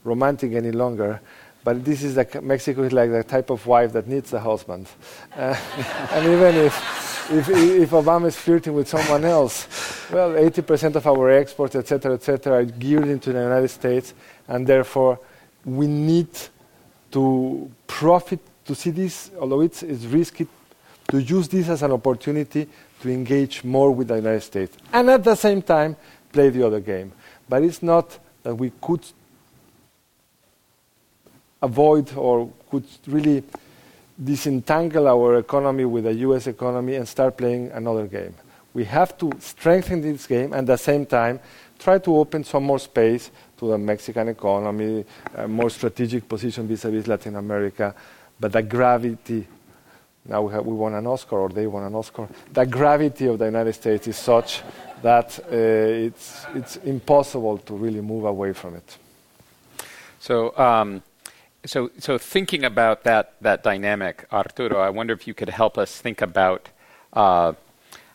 [0.05, 1.21] romantic any longer.
[1.65, 4.89] But this is like Mexico is like the type of wife that needs a husband,
[5.37, 5.55] uh,
[6.11, 9.69] and even if, if if Obama is flirting with someone else,
[10.11, 14.13] well, 80% of our exports, etc., etc., are geared into the United States,
[14.49, 15.21] and therefore
[15.65, 16.29] we need
[17.13, 20.47] to profit to see this, although it's, it's risky,
[21.09, 22.69] to use this as an opportunity
[23.01, 24.77] to engage more with the United States.
[24.93, 25.97] And at the same time,
[26.33, 27.13] play the other game.
[27.49, 29.05] But it's not that we could
[31.61, 33.43] avoid or could really
[34.23, 38.35] disentangle our economy with the US economy and start playing another game.
[38.75, 41.41] We have to strengthen this game and at the same time
[41.79, 43.31] try to open some more space
[43.63, 45.05] to the Mexican economy,
[45.37, 47.95] a more strategic position vis-a-vis Latin America,
[48.41, 49.47] but the gravity
[50.25, 52.29] now we, have, we won an Oscar or they won an Oscar.
[52.53, 54.63] The gravity of the United States is such
[55.03, 58.99] that uh, it's, it's impossible to really move away from it.
[60.21, 61.03] So, um,
[61.65, 66.01] so, so thinking about that, that dynamic, Arturo, I wonder if you could help us
[66.01, 66.69] think about
[67.13, 67.55] uh,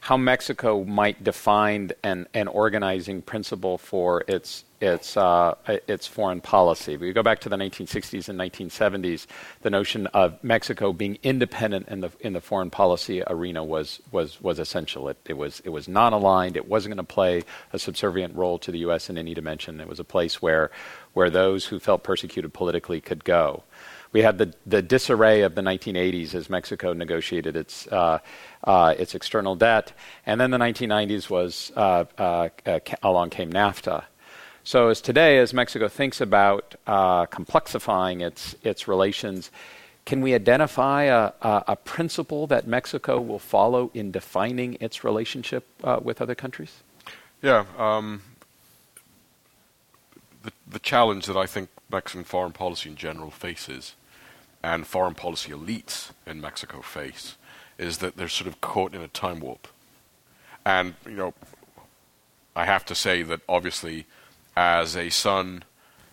[0.01, 5.55] how Mexico might define an, an organizing principle for its its uh,
[5.88, 6.97] its foreign policy.
[6.97, 9.25] We go back to the 1960s and 1970s.
[9.62, 14.39] The notion of Mexico being independent in the in the foreign policy arena was was
[14.39, 15.10] was essential.
[15.10, 16.57] It, it was it was non-aligned.
[16.57, 19.10] It wasn't going to play a subservient role to the U.S.
[19.10, 19.81] in any dimension.
[19.81, 20.69] It was a place where
[21.13, 23.63] where those who felt persecuted politically could go
[24.11, 28.19] we had the, the disarray of the 1980s as Mexico negotiated its, uh,
[28.63, 29.93] uh, its external debt.
[30.25, 34.05] And then the 1990s was, uh, uh, uh along came NAFTA.
[34.63, 39.49] So as today, as Mexico thinks about uh, complexifying its, its relations,
[40.05, 45.65] can we identify a, a, a, principle that Mexico will follow in defining its relationship
[46.01, 46.83] with other countries?
[47.41, 47.65] Yeah.
[47.77, 48.21] Um,
[50.69, 53.95] the challenge that I think Mexican foreign policy in general faces,
[54.63, 57.38] and foreign policy elites in Mexico face,
[57.77, 59.67] is that they're sort of caught in a time warp.
[60.65, 61.34] And, you know,
[62.56, 64.06] I have to say that obviously,
[64.56, 65.63] as a son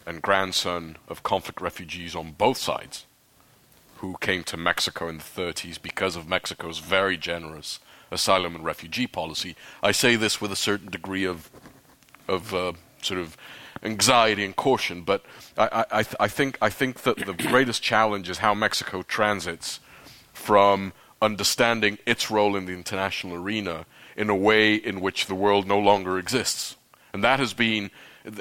[0.07, 3.07] and grandson of conflict refugees on both sides,
[3.97, 9.07] who came to Mexico in the 30s because of Mexico's very generous asylum and refugee
[9.07, 11.51] policy, I say this with a certain degree of,
[12.29, 13.37] of uh, sort of
[13.85, 15.03] anxiety and caution.
[15.03, 15.25] But
[15.57, 19.81] I, I, I, think, I think that the greatest challenge is how Mexico transits
[20.33, 25.67] from understanding its role in the international arena in a way in which the world
[25.67, 26.77] no longer exists.
[27.13, 27.91] And that has been,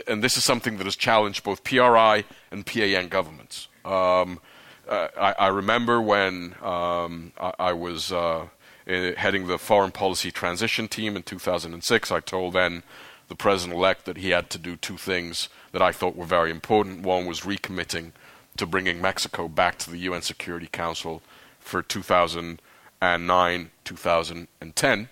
[0.07, 3.67] and this is something that has challenged both PRI and PAN governments.
[3.85, 4.39] Um,
[4.87, 8.47] uh, I, I, remember when um, I, I, was uh,
[8.85, 12.83] heading the foreign policy transition team in 2006, I told then
[13.33, 16.51] the president elect that he had to do two things that I thought were very
[16.51, 17.01] important.
[17.01, 18.11] One was recommitting
[18.57, 21.23] to bringing Mexico back to the UN Security Council
[21.59, 25.09] for 2009 2010.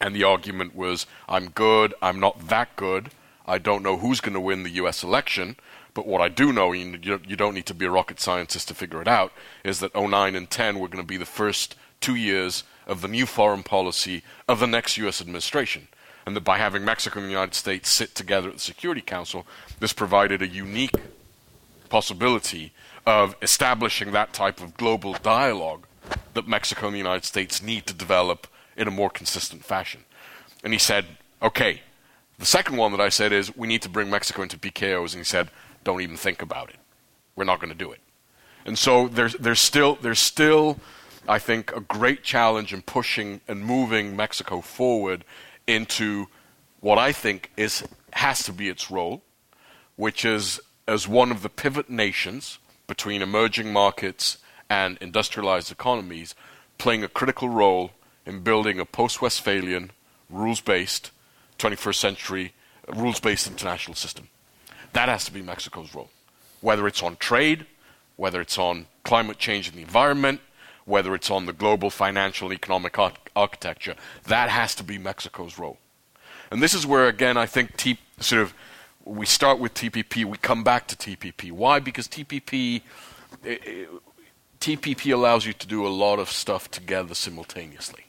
[0.00, 3.12] And the argument was I'm good, I'm not that good,
[3.46, 5.54] I don't know who's going to win the US election.
[5.94, 8.74] But what I do know, you, you don't need to be a rocket scientist to
[8.74, 12.16] figure it out, is that 09 and 10 were going to be the first two
[12.16, 15.20] years of the new foreign policy of the next U.S.
[15.20, 15.86] administration
[16.26, 19.46] and that by having Mexico and the United States sit together at the Security Council,
[19.80, 20.94] this provided a unique
[21.88, 22.72] possibility
[23.06, 25.86] of establishing that type of global dialogue
[26.34, 30.04] that Mexico and the United States need to develop in a more consistent fashion.
[30.62, 31.04] And he said,
[31.42, 31.82] okay.
[32.38, 35.12] The second one that I said is, we need to bring Mexico into PKOs.
[35.12, 35.50] And he said,
[35.84, 36.76] don't even think about it.
[37.36, 38.00] We're not going to do it.
[38.66, 40.78] And so there's, there's, still, there's still,
[41.28, 45.24] I think, a great challenge in pushing and moving Mexico forward
[45.66, 46.26] into
[46.80, 49.22] what I think is has to be its role,
[49.96, 56.34] which is as one of the pivot nations between emerging markets and industrialized economies,
[56.78, 57.90] playing a critical role
[58.26, 59.90] in building a post-Westphalian,
[60.30, 61.10] rules-based,
[61.58, 62.52] 21st century,
[62.94, 64.28] rules-based international system.
[64.92, 66.10] That has to be Mexico's role,
[66.60, 67.66] whether it's on trade,
[68.16, 70.40] whether it's on climate change and the environment,
[70.84, 73.94] whether it's on the global financial economic ar- architecture.
[74.24, 75.78] That has to be Mexico's role.
[76.50, 78.54] And this is where, again, I think T- sort of
[79.04, 81.52] we start with TPP, we come back to TPP.
[81.52, 81.78] Why?
[81.78, 82.82] Because TPP,
[83.44, 83.88] it, it,
[84.60, 88.06] TPP allows you to do a lot of stuff together simultaneously.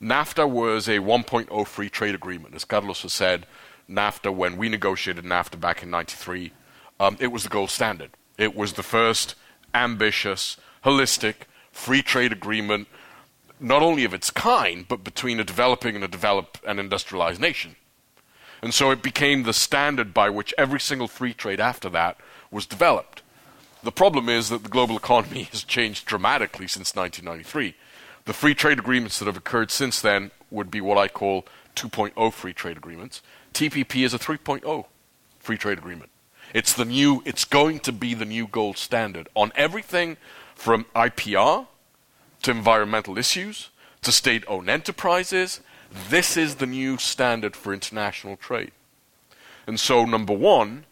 [0.00, 2.54] NAFTA was a 1.0 free trade agreement.
[2.54, 3.46] As Carlos has said,
[3.90, 6.52] NAFTA, when we negotiated NAFTA back in 93,
[7.00, 8.10] um, it was the gold standard.
[8.36, 9.34] It was the first
[9.74, 12.88] ambitious, holistic, free trade agreement,
[13.60, 17.76] not only of its kind, but between a developing and a developed and industrialized nation.
[18.62, 22.18] And so it became the standard by which every single free trade after that
[22.50, 23.22] was developed.
[23.82, 27.74] The problem is that the global economy has changed dramatically since 1993.
[28.24, 32.32] The free trade agreements that have occurred since then would be what I call 2.0
[32.32, 33.22] free trade agreements.
[33.54, 34.86] TPP is a 3.0
[35.38, 36.10] free trade agreement.
[36.54, 37.22] It's the new.
[37.24, 40.16] It's going to be the new gold standard on everything
[40.58, 41.68] from IPR
[42.42, 43.70] to environmental issues
[44.02, 45.60] to state-owned enterprises.
[46.10, 48.72] This is the new standard for international trade.
[49.68, 50.84] And so, number one,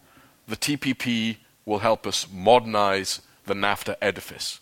[0.47, 4.61] the TPP will help us modernize the NAFTA edifice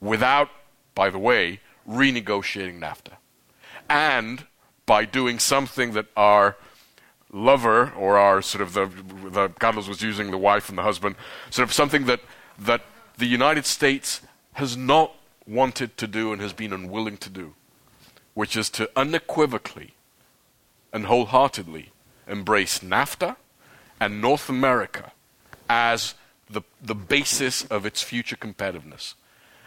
[0.00, 0.50] without,
[0.94, 3.14] by the way, renegotiating NAFTA.
[3.90, 4.46] And
[4.86, 6.56] by doing something that our
[7.32, 8.86] lover or our sort of the,
[9.30, 11.16] the Carlos was using the wife and the husband,
[11.50, 12.20] sort of something that,
[12.56, 12.82] that
[13.16, 14.20] the United States
[14.58, 15.14] has not
[15.46, 17.54] wanted to do and has been unwilling to do,
[18.34, 19.94] which is to unequivocally
[20.92, 21.92] and wholeheartedly
[22.26, 23.36] embrace NAFTA
[24.00, 25.12] and North America
[25.70, 26.14] as
[26.50, 29.14] the, the basis of its future competitiveness.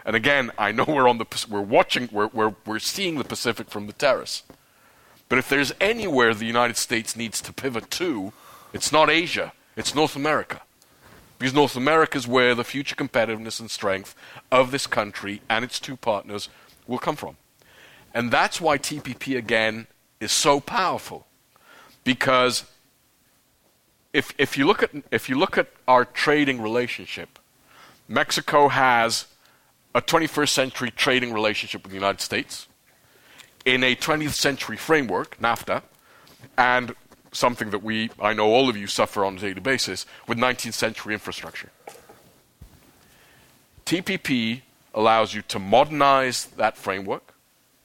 [0.04, 3.70] And again, I know we're on the we're watching we're, we're, we're seeing the Pacific
[3.70, 4.42] from the terrace.
[5.30, 8.34] But if there's anywhere the United States needs to pivot to,
[8.74, 10.60] it's not Asia, it's North America.
[11.42, 14.14] Because North America is where the future competitiveness and strength
[14.52, 16.48] of this country and its two partners
[16.86, 17.36] will come from.
[18.14, 19.88] And that's why TPP again
[20.20, 21.26] is so powerful.
[22.04, 22.62] Because
[24.12, 27.40] if, if, you look at, if you look at our trading relationship,
[28.06, 29.26] Mexico has
[29.96, 32.68] a 21st century trading relationship with the United States
[33.64, 35.82] in a 20th century framework, NAFTA,
[36.56, 36.94] and
[37.32, 40.74] something that we, I know all of you suffer on a daily basis, with 19th
[40.74, 41.70] century infrastructure.
[43.86, 44.62] TPP
[44.94, 47.34] allows you to modernize that framework,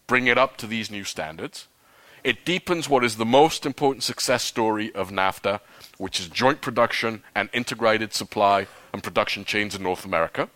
[0.05, 1.67] bring it up to these new standards.
[2.23, 5.61] It deepens what is the most important success story of NAFTA,
[5.97, 10.49] which is joint production and integrated supply and production chains in North America,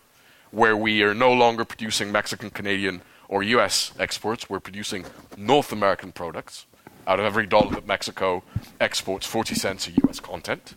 [0.51, 3.93] where we are no longer producing Mexican, Canadian, or U.S.
[3.97, 5.05] exports, we're producing
[5.37, 6.65] North American products.
[7.07, 8.43] Out of every dollar that Mexico
[8.79, 10.19] exports, 40 cents of U.S.
[10.19, 10.75] content.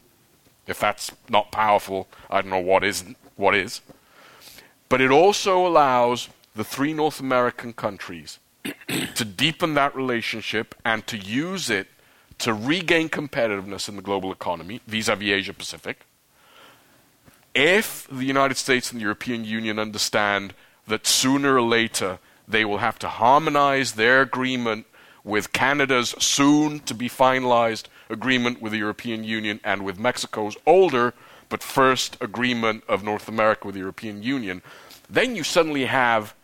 [0.66, 3.04] If that's not powerful, I don't know what is.
[3.37, 3.80] What is.
[4.88, 8.38] But it also allows the three North American countries
[9.14, 11.88] to deepen that relationship and to use it
[12.38, 16.00] to regain competitiveness in the global economy vis-a-vis Asia Pacific.
[17.54, 20.54] If the United States and the European Union understand
[20.87, 24.87] that sooner or later they will have to harmonize their agreement
[25.24, 31.14] with Canada's soon to be finalized agreement with the European Union and with Mexico's older
[31.48, 34.62] but first agreement of North America with the European Union,
[35.08, 36.34] then you suddenly have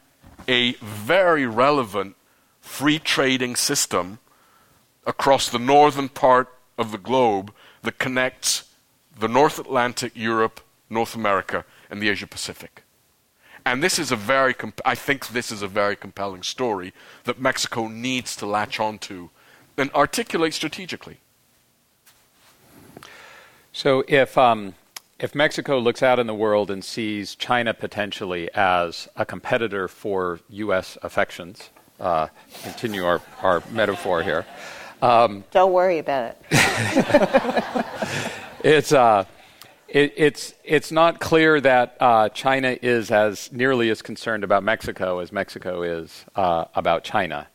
[0.48, 2.16] a very relevant
[2.60, 4.18] free trading system
[5.06, 8.64] across the northern part of the globe that connects
[9.18, 12.84] the North Atlantic, Europe, North America, and the Asia Pacific.
[13.64, 16.92] And this is a very, comp- I think this is a very compelling story
[17.24, 19.30] that Mexico needs to latch onto
[19.76, 21.18] and articulate strategically.
[23.72, 24.74] So if um,
[25.20, 30.40] if Mexico looks out in the world and sees China potentially as a competitor for
[30.48, 30.96] U.S.
[31.02, 31.68] affections,
[32.00, 32.28] uh,
[32.62, 34.46] continue our, our metaphor here.
[35.02, 37.86] Um, Don't worry about it.
[38.64, 39.24] it's uh,
[39.90, 45.18] it, it's it's not clear that uh, China is as nearly as concerned about Mexico
[45.18, 47.48] as Mexico is uh, about China.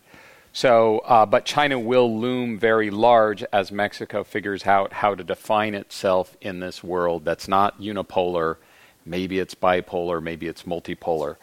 [0.52, 5.76] So, uh, but China will loom very large as Mexico figures out how to define
[5.76, 8.58] itself in this world that's not unipolar.
[9.06, 11.36] Maybe it's bipolar, maybe it's multipolar.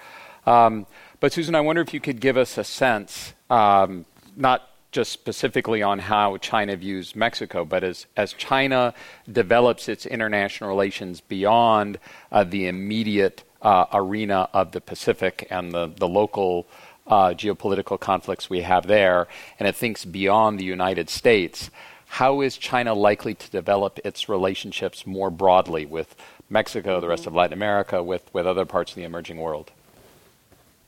[0.47, 0.87] Um,
[1.21, 5.83] but Susan, I wonder if you could give us a sense, um, not just specifically
[5.83, 8.93] on how China views Mexico, but as, as China
[9.31, 11.99] develops its international relations beyond
[12.31, 16.67] uh, the immediate uh, arena of the Pacific and the, the local
[17.07, 19.27] uh, geopolitical conflicts we have there,
[19.59, 21.71] and it thinks beyond the United States,
[22.07, 26.15] how is China likely to develop its relationships more broadly with
[26.51, 29.71] Mexico, the rest of Latin America, with, with other parts of the emerging world?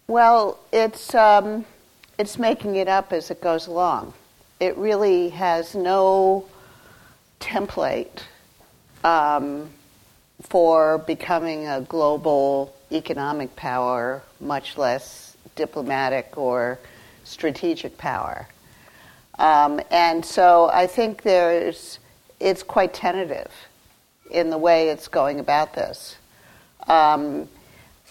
[0.07, 1.15] Well, it's.
[1.15, 1.65] Um
[2.19, 4.13] it's making it up as it goes along.
[4.61, 6.47] It really has no
[7.41, 8.23] template
[9.03, 9.71] um,
[10.43, 16.79] for becoming a global economic power, much less diplomatic or
[17.25, 18.47] strategic power.
[19.39, 21.99] Um, and so I think there's,
[22.39, 23.51] it's quite tentative
[24.31, 26.17] in the way it's going about this.
[26.87, 27.49] Um,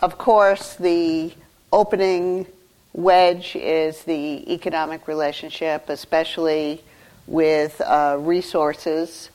[0.01, 1.34] of course, the
[1.71, 2.45] opening
[2.93, 6.83] wedge is the economic relationship, especially
[7.27, 9.29] with uh, resources,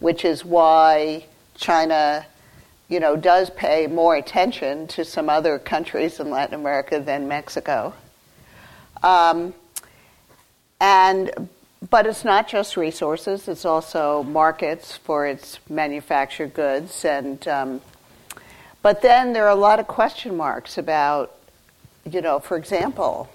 [0.00, 1.24] which is why
[1.54, 2.26] China,
[2.88, 7.94] you know, does pay more attention to some other countries in Latin America than Mexico.
[9.02, 9.54] Um,
[10.80, 11.48] and
[11.90, 17.80] but it's not just resources; it's also markets for its manufactured goods, and um,
[18.80, 21.34] but then there are a lot of question marks about,
[22.10, 23.28] you know, for example,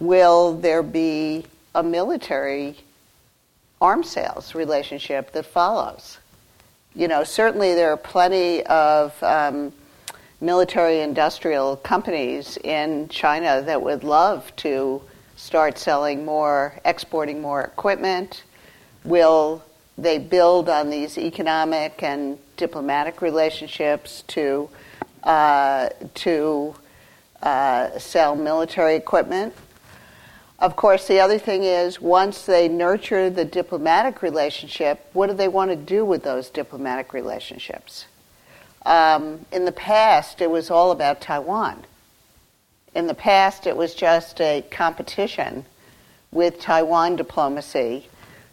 [0.00, 1.44] will there be
[1.74, 2.76] a military
[3.80, 6.18] arms sales relationship that follows?
[6.94, 9.72] You know, certainly there are plenty of um,
[10.40, 15.02] military industrial companies in China that would love to
[15.36, 18.44] start selling more, exporting more equipment?
[19.04, 19.64] Will
[19.98, 24.68] they build on these economic and diplomatic relationships to
[25.24, 26.74] uh, to
[27.44, 29.54] uh, sell military equipment?
[30.58, 35.48] Of course, the other thing is once they nurture the diplomatic relationship, what do they
[35.48, 38.06] want to do with those diplomatic relationships?
[38.86, 41.84] Um, in the past, it was all about Taiwan.
[42.94, 45.66] In the past, it was just a competition
[46.30, 48.08] with Taiwan diplomacy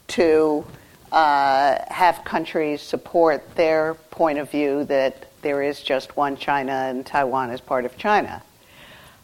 [0.09, 0.65] to
[1.11, 7.05] uh, have countries support their point of view that there is just one China and
[7.05, 8.41] Taiwan is part of China.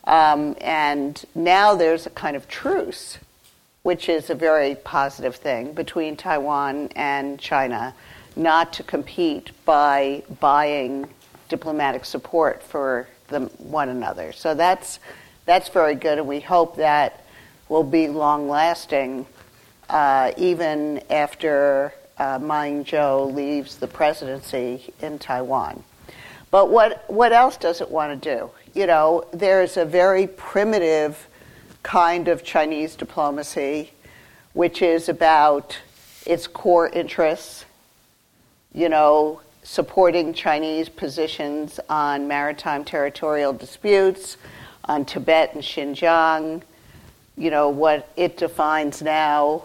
[0.07, 3.17] Um, and now there's a kind of truce,
[3.83, 7.93] which is a very positive thing between Taiwan and China
[8.37, 11.09] not to compete by buying
[11.49, 13.07] diplomatic support for
[13.57, 14.31] one another.
[14.31, 14.99] So that's
[15.45, 17.25] that's very good, and we hope that
[17.69, 19.25] will be long lasting,
[19.89, 25.83] uh, even after uh, Ma Ying-jeou leaves the presidency in Taiwan.
[26.51, 28.49] But what what else does it want to do?
[28.77, 31.27] You know, there's a very primitive
[31.81, 33.91] kind of Chinese diplomacy,
[34.53, 35.77] which is about
[36.25, 37.65] its core interests
[38.77, 44.37] you know, supporting Chinese positions on maritime territorial disputes,
[44.85, 46.61] on Tibet and Xinjiang,
[47.35, 49.63] you know, what it defines now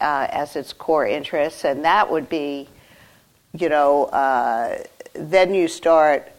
[0.00, 1.66] uh, as its core interests.
[1.66, 2.66] And that would be,
[3.52, 6.32] you know, uh, then you start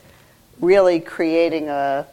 [0.59, 2.07] really creating a,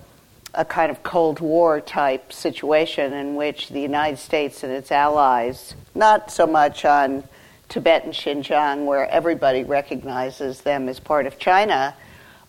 [0.55, 5.75] a kind of Cold War type situation in which the United States and its allies,
[5.95, 7.25] not so much on
[7.69, 11.95] Tibet and Xinjiang, where everybody recognizes them as part of China,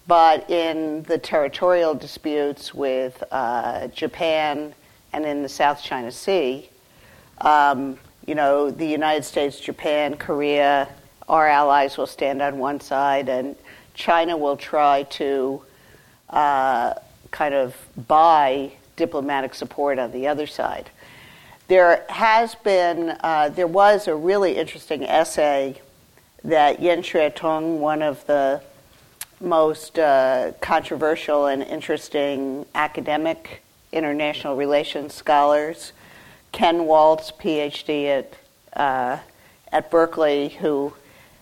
[0.05, 4.73] but in the territorial disputes with uh, Japan
[5.13, 6.69] and in the South China Sea,
[7.39, 10.89] um, you know, the United States, Japan, Korea,
[11.29, 13.55] our allies will stand on one side, and
[13.93, 15.61] China will try to
[16.29, 16.93] uh,
[17.33, 17.75] kind of
[18.07, 20.89] buy diplomatic support on the other side.
[21.67, 25.81] There has been, uh, there was a really interesting essay
[26.45, 28.61] that Yan Xuetong, one of the
[29.41, 35.91] most uh, controversial and interesting academic international relations scholars,
[36.51, 38.33] Ken Waltz, PhD at
[38.79, 39.19] uh,
[39.71, 40.93] at Berkeley, who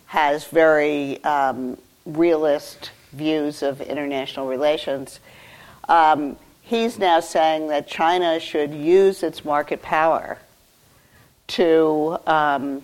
[0.07, 5.19] has very um, realist views of international relations.
[5.89, 10.39] Um, he's now saying that China should use its market power
[11.47, 12.83] to um,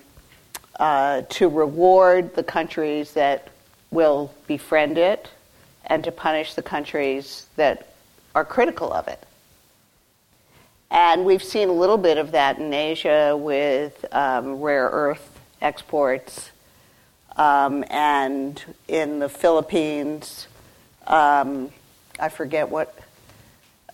[0.80, 3.50] uh, to reward the countries that
[3.92, 5.30] will befriend it
[5.86, 7.94] and to punish the countries that
[8.36, 9.24] are critical of it.
[10.92, 16.52] And we've seen a little bit of that in Asia with um, rare earth exports,
[17.36, 20.48] um, and in the Philippines,
[21.08, 21.72] um,
[22.20, 22.98] I forget what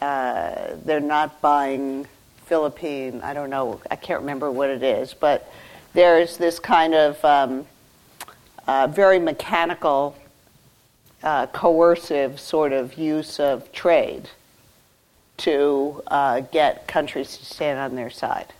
[0.01, 2.07] uh, they're not buying
[2.45, 5.51] Philippine, I don't know, I can't remember what it is, but
[5.93, 7.65] there's this kind of um,
[8.67, 10.15] uh, very mechanical,
[11.21, 14.29] uh, coercive sort of use of trade
[15.37, 18.53] to uh, get countries to stand on their side.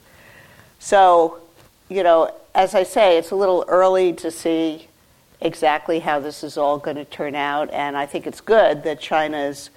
[0.80, 1.40] So,
[1.90, 4.88] you know, as I say, it's a little early to see
[5.44, 9.00] exactly how this is all going to turn out, and I think it's good that
[9.00, 9.70] China's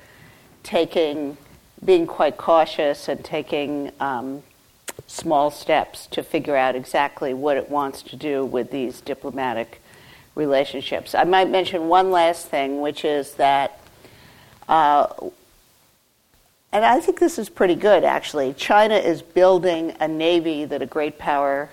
[0.63, 1.37] taking
[1.85, 4.43] being quite cautious and taking um,
[5.07, 9.81] small steps to figure out exactly what it wants to do with these diplomatic
[10.35, 11.15] relationships.
[11.15, 13.79] I might mention one last thing, which is that,
[14.69, 15.07] uh,
[16.73, 18.55] and I think this is pretty good actually.
[18.55, 21.71] China is building a navy that a great power,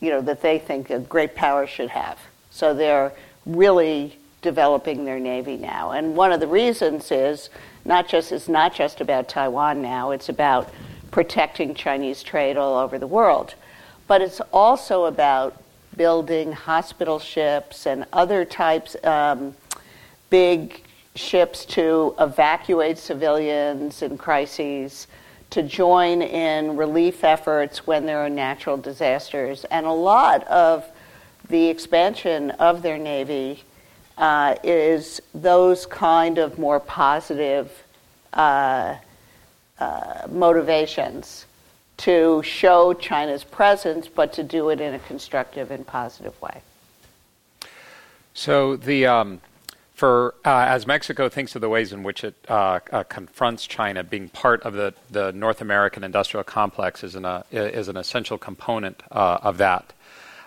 [0.00, 2.18] you know, that they think a great power should have.
[2.58, 3.12] So they're
[3.46, 7.50] really developing their navy now, and one of the reasons is
[7.84, 10.10] not just it's not just about Taiwan now.
[10.10, 10.68] It's about
[11.12, 13.54] protecting Chinese trade all over the world,
[14.08, 15.62] but it's also about
[15.96, 19.54] building hospital ships and other types, um,
[20.28, 20.82] big
[21.14, 25.06] ships to evacuate civilians in crises,
[25.50, 29.64] to join in relief efforts when there are natural disasters.
[29.66, 30.84] And a lot of
[31.48, 33.64] the expansion of their Navy
[34.16, 37.84] uh, is those kind of more positive
[38.32, 38.96] uh,
[39.78, 41.46] uh, motivations
[41.98, 46.62] to show China's presence, but to do it in a constructive and positive way.
[48.34, 49.40] So the um,
[49.94, 54.04] for uh, as Mexico thinks of the ways in which it uh, uh, confronts China,
[54.04, 59.02] being part of the, the North American industrial complex is an, is an essential component
[59.10, 59.92] of that.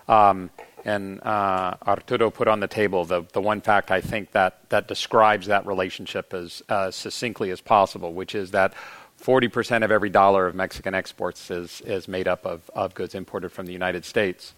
[0.07, 0.49] Um,
[0.86, 4.88] and uh, Arturo put on the table the, the one fact I think that, that
[4.88, 8.73] describes that relationship as succinctly as possible, which is that
[9.21, 13.51] 40% of every dollar of Mexican exports is, is made up of, of goods imported
[13.51, 14.53] from the United States.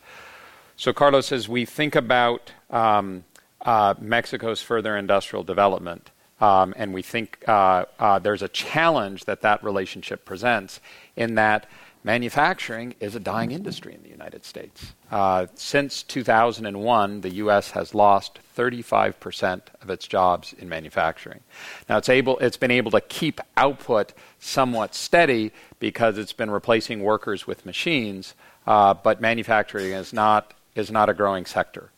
[0.78, 3.26] So, Carlos, as we think about um,
[3.64, 6.12] uh, Mexico's further industrial development.
[6.42, 10.82] Um, and we think uh, uh, there's a challenge that that relationship presents
[11.16, 11.68] in that
[12.04, 14.94] manufacturing is a dying industry in the United States.
[15.12, 17.72] Uh, since 2001, the U.S.
[17.72, 21.42] has lost 35% of its jobs in manufacturing.
[21.88, 27.02] Now, it's, able, it's been able to keep output somewhat steady because it's been replacing
[27.02, 28.34] workers with machines,
[28.68, 31.92] uh, but manufacturing is not, is not a growing sector.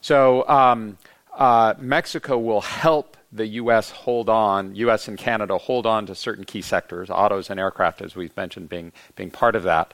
[0.00, 0.98] So um,
[1.36, 3.90] uh, Mexico will help the U.S.
[3.90, 5.08] hold on, U.S.
[5.08, 8.92] and Canada hold on to certain key sectors, autos and aircraft, as we've mentioned, being
[9.16, 9.92] being part of that.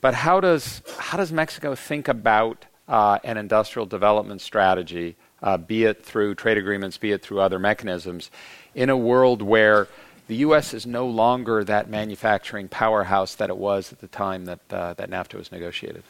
[0.00, 5.84] But how does how does Mexico think about uh, an industrial development strategy, uh, be
[5.84, 8.30] it through trade agreements, be it through other mechanisms,
[8.74, 9.88] in a world where
[10.28, 10.74] the U.S.
[10.74, 15.08] is no longer that manufacturing powerhouse that it was at the time that uh, that
[15.08, 16.02] NAFTA was negotiated?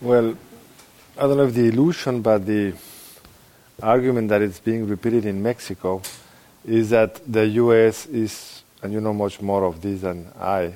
[0.00, 0.36] Well,
[1.18, 2.74] I don't if the illusion, but the
[3.82, 6.02] argument that is being repeated in Mexico
[6.64, 8.06] is that the U.S.
[8.06, 10.74] is, and you know much more of this than I,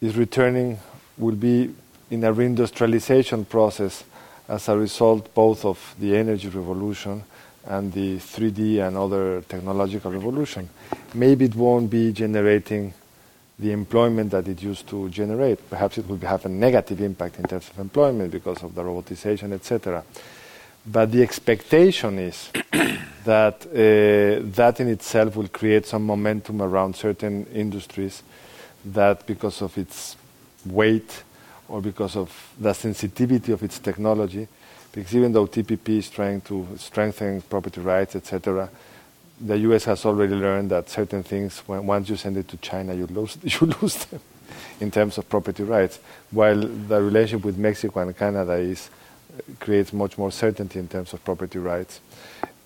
[0.00, 0.78] is returning,
[1.16, 1.74] will be
[2.10, 4.04] in a reindustrialization process
[4.48, 7.22] as a result both of the energy revolution
[7.66, 10.68] and the 3D and other technological revolution.
[11.14, 12.94] Maybe it won't be generating
[13.58, 15.68] the employment that it used to generate.
[15.68, 19.52] Perhaps it will have a negative impact in terms of employment because of the robotization,
[19.52, 20.04] etc.
[20.90, 22.48] But the expectation is
[23.24, 28.22] that uh, that in itself will create some momentum around certain industries
[28.86, 30.16] that, because of its
[30.64, 31.22] weight
[31.68, 34.48] or because of the sensitivity of its technology,
[34.92, 38.70] because even though TPP is trying to strengthen property rights, etc.,
[39.40, 39.84] the U.S.
[39.84, 43.36] has already learned that certain things, when, once you send it to China, you lose,
[43.42, 44.20] you lose them
[44.80, 48.88] in terms of property rights, while the relationship with Mexico and Canada is,
[49.60, 52.00] creates much more certainty in terms of property rights.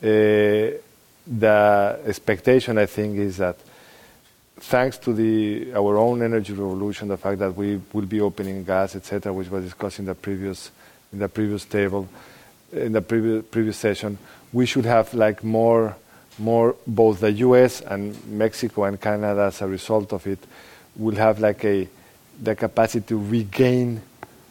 [0.02, 0.78] Uh,
[1.26, 3.56] the expectation, I think, is that
[4.56, 8.96] thanks to the, our own energy revolution, the fact that we will be opening gas,
[8.96, 10.70] etc., which was discussed in the previous,
[11.12, 12.08] in the previous table,
[12.72, 14.18] in the previous, previous session,
[14.52, 15.96] we should have like more
[16.38, 20.38] more both the US and Mexico and Canada as a result of it
[20.96, 21.88] will have like a
[22.40, 24.00] the capacity to regain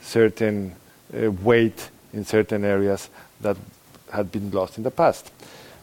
[0.01, 0.75] certain
[1.13, 3.09] uh, weight in certain areas
[3.39, 3.57] that
[4.11, 5.31] had been lost in the past.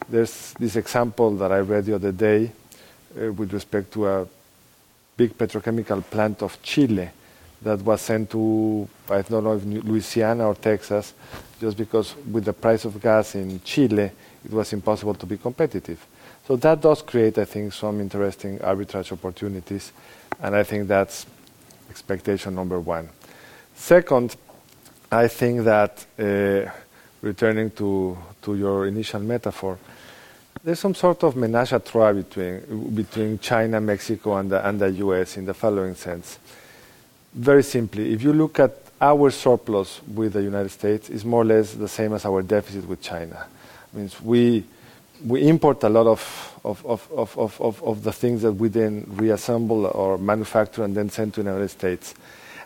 [0.07, 2.51] There's this example that I read the other day
[3.19, 4.27] uh, with respect to a
[5.17, 7.09] big petrochemical plant of Chile
[7.61, 11.13] that was sent to, I don't know if Louisiana or Texas,
[11.59, 14.11] just because with the price of gas in Chile,
[14.45, 16.05] it was impossible to be competitive.
[16.47, 19.91] So that does create, I think, some interesting arbitrage opportunities,
[20.41, 21.25] and I think that's
[21.89, 23.09] expectation number one.
[23.75, 24.35] Second,
[25.11, 26.71] I think that uh,
[27.21, 29.77] returning to, to your initial metaphor,
[30.63, 34.91] there's some sort of menage a trois between, between China, Mexico, and the, and the
[34.91, 36.37] US in the following sense.
[37.33, 41.45] Very simply, if you look at our surplus with the United States, is more or
[41.45, 43.45] less the same as our deficit with China
[43.93, 44.63] means we
[45.25, 49.05] we import a lot of, of, of, of, of, of the things that we then
[49.09, 52.13] reassemble or manufacture and then send to the United States.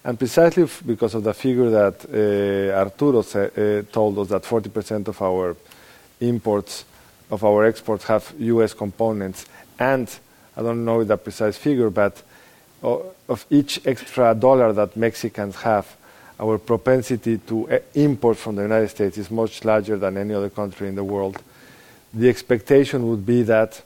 [0.06, 5.22] And precisely because of the figure that uh, Arturo uh, told us that 40% of
[5.22, 5.56] our
[6.20, 6.86] imports,
[7.32, 9.46] of our exports have US components,
[9.80, 10.10] and
[10.58, 12.22] I don't know the precise figure, but
[12.84, 15.96] of each extra dollar that Mexicans have,
[16.40, 20.50] our propensity to uh, import from the United States is much larger than any other
[20.50, 21.42] country in the world.
[22.14, 23.82] The expectation would be that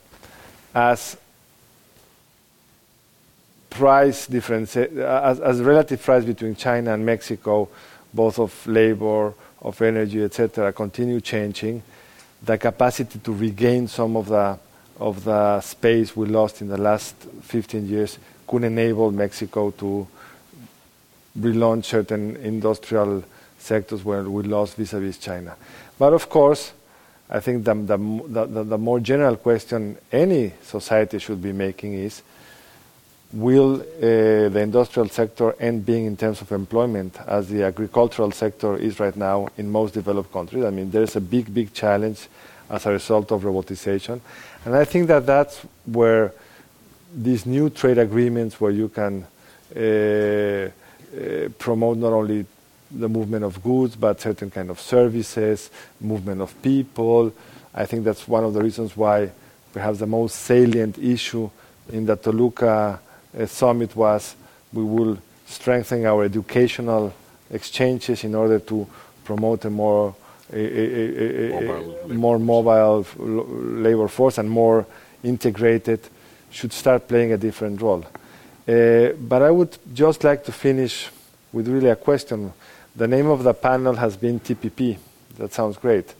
[0.74, 1.18] as
[3.78, 7.69] price difference, uh, as, as relative price between China and Mexico,
[8.13, 11.84] both of labor, of energy, etc., continue changing,
[12.43, 14.57] the capacity to regain some of the
[14.99, 18.17] of the space we lost in the last 15 years
[18.47, 20.07] could enable Mexico to
[21.39, 23.23] relaunch certain industrial
[23.59, 25.55] sectors where we lost vis-à-vis China.
[25.99, 26.73] But of course,
[27.30, 32.21] I think the, the, the, the, more general question any society should be making is,
[33.34, 38.78] will uh, the industrial sector end being in terms of employment as the agricultural sector
[38.78, 40.63] is right now in most developed countries?
[40.63, 42.28] I mean, there's a big, big challenge
[42.69, 44.19] as a result of robotization.
[44.65, 46.34] And I think that that's where
[47.13, 49.25] these new trade agreements, where you can
[49.75, 50.69] uh, uh,
[51.57, 52.45] promote not only
[52.91, 55.69] the movement of goods, but certain kind of services,
[55.99, 57.34] movement of people.
[57.73, 59.32] I think that's one of the reasons why
[59.73, 61.49] perhaps the most salient issue
[61.91, 62.99] in the Toluca
[63.45, 64.36] summit was
[64.73, 67.13] we will strengthen our educational
[67.49, 68.88] exchanges in order to
[69.23, 70.15] promote a more
[70.51, 74.86] a, a, a, mobile more mobile labor force and more
[75.23, 75.99] integrated
[76.49, 78.05] should start playing a different role.
[78.67, 81.09] Uh, but I would just like to finish
[81.51, 82.53] with really a question.
[82.95, 84.97] The name of the panel has been TPP.
[85.38, 86.13] That sounds great.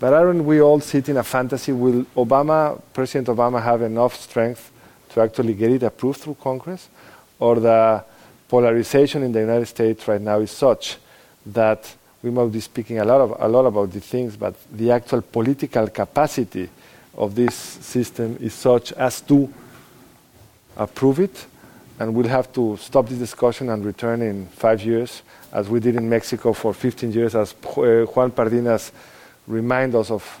[0.00, 1.72] But aren't we all sitting in a fantasy?
[1.72, 4.71] Will Obama, President Obama, have enough strength
[5.12, 6.88] to actually get it approved through Congress?
[7.38, 8.04] Or the
[8.48, 10.98] polarization in the United States right now is such
[11.46, 14.90] that we might be speaking a lot, of, a lot about these things, but the
[14.90, 16.68] actual political capacity
[17.16, 19.52] of this system is such as to
[20.76, 21.46] approve it
[21.98, 25.94] and we'll have to stop this discussion and return in five years, as we did
[25.94, 28.90] in Mexico for 15 years, as uh, Juan Pardinas
[29.46, 30.40] remind us of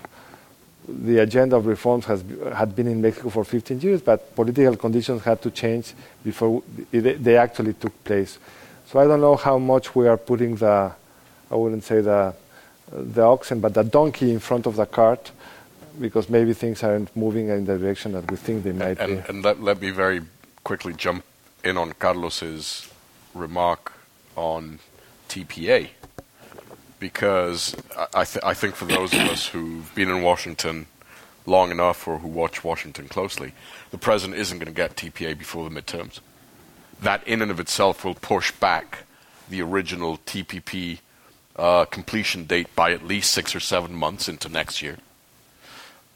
[0.88, 2.24] the agenda of reforms has,
[2.54, 7.36] had been in Mexico for 15 years, but political conditions had to change before they
[7.36, 8.38] actually took place.
[8.86, 10.92] So I don't know how much we are putting the,
[11.50, 12.34] I wouldn't say the,
[12.90, 15.30] the oxen, but the donkey in front of the cart,
[16.00, 19.28] because maybe things aren't moving in the direction that we think they might and, be.
[19.28, 20.22] And let, let me very
[20.64, 21.24] quickly jump
[21.64, 22.90] in on Carlos's
[23.34, 23.92] remark
[24.36, 24.78] on
[25.28, 25.88] TPA
[27.02, 27.74] because
[28.14, 30.86] I, th- I think for those of us who've been in Washington
[31.46, 33.52] long enough or who watch Washington closely,
[33.90, 36.20] the president isn't going to get TPA before the midterms.
[37.00, 39.00] That in and of itself will push back
[39.50, 41.00] the original TPP
[41.56, 44.98] uh, completion date by at least six or seven months into next year.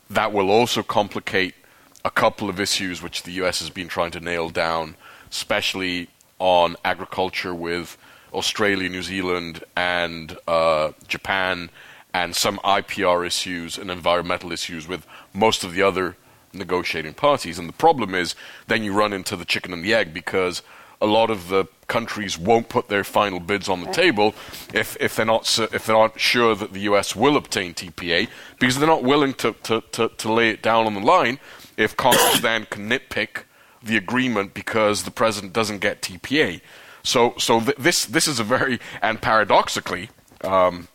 [0.09, 1.57] That will also complicate
[2.05, 3.59] a couple of issues which the U.S.
[3.59, 4.95] has been trying to nail down
[5.31, 6.09] especially
[6.39, 7.97] on agriculture with
[8.37, 11.71] Australia, New Zealand, and uh, Japan,
[12.13, 16.17] and some IPR issues and environmental issues with most of the other
[16.53, 17.59] negotiating parties.
[17.59, 18.35] And the problem is
[18.69, 20.63] then you run into the chicken and the egg because
[21.01, 24.35] a lot of the countries won't put their final bids on the table
[24.73, 27.15] if, if they're not if they're not sure that the U.S.
[27.15, 28.29] will obtain TPA
[28.59, 31.39] because they're not willing to, to, to, to lay it down on the line
[31.77, 33.43] if Congress then can nitpick
[33.83, 36.61] the agreement because the president doesn't get TPA.
[37.07, 40.11] So, so th- this this is a very and paradoxically,
[40.43, 40.89] um,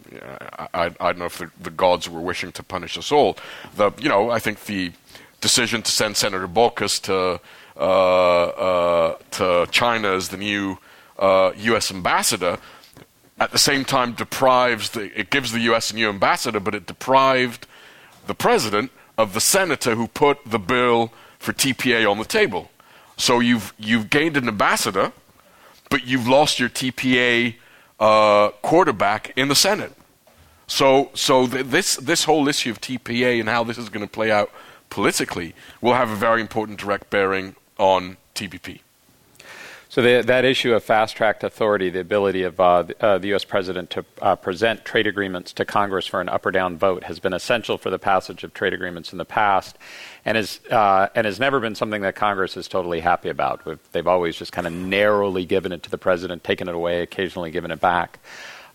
[0.74, 3.38] I, I, don't know if the, the, gods were wishing to punish us all.
[3.78, 4.91] The you know I think the
[5.39, 7.39] decision to send Senator Baucus to
[7.78, 10.80] uh, uh, to China as the new
[11.18, 11.91] uh, U.S.
[11.91, 12.57] ambassador
[13.39, 15.91] at the same time deprives the, it gives the U.S.
[15.91, 17.68] a new ambassador, but it deprived
[18.28, 22.70] the president of the senator who put the bill for TPA on the table.
[23.16, 25.14] So you've you've gained an ambassador,
[25.91, 27.55] but you've lost your TPA
[27.99, 29.93] uh, quarterback in the Senate.
[30.65, 34.11] So so th- this this whole issue of TPA and how this is going to
[34.11, 34.49] play out
[34.89, 38.79] politically will have a very important direct bearing on TPP.
[39.91, 43.43] So the, that issue of fast-tracked authority, the ability of uh, the, uh, the, U.S.
[43.43, 47.19] president to uh, present trade agreements to Congress for an up or down vote, has
[47.19, 49.77] been essential for the passage of trade agreements in the past,
[50.23, 53.67] and is uh, and has never been something that Congress is totally happy about.
[53.91, 57.51] They've always just kind of narrowly given it to the president, taken it away, occasionally
[57.51, 58.19] given it back.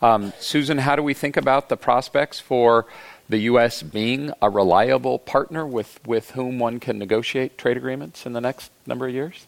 [0.02, 2.84] Um, Susan, how do we think about the prospects for
[3.30, 3.82] the U.S.
[3.82, 8.70] being a reliable partner with, with whom one can negotiate trade agreements in the next
[8.86, 9.46] number of years?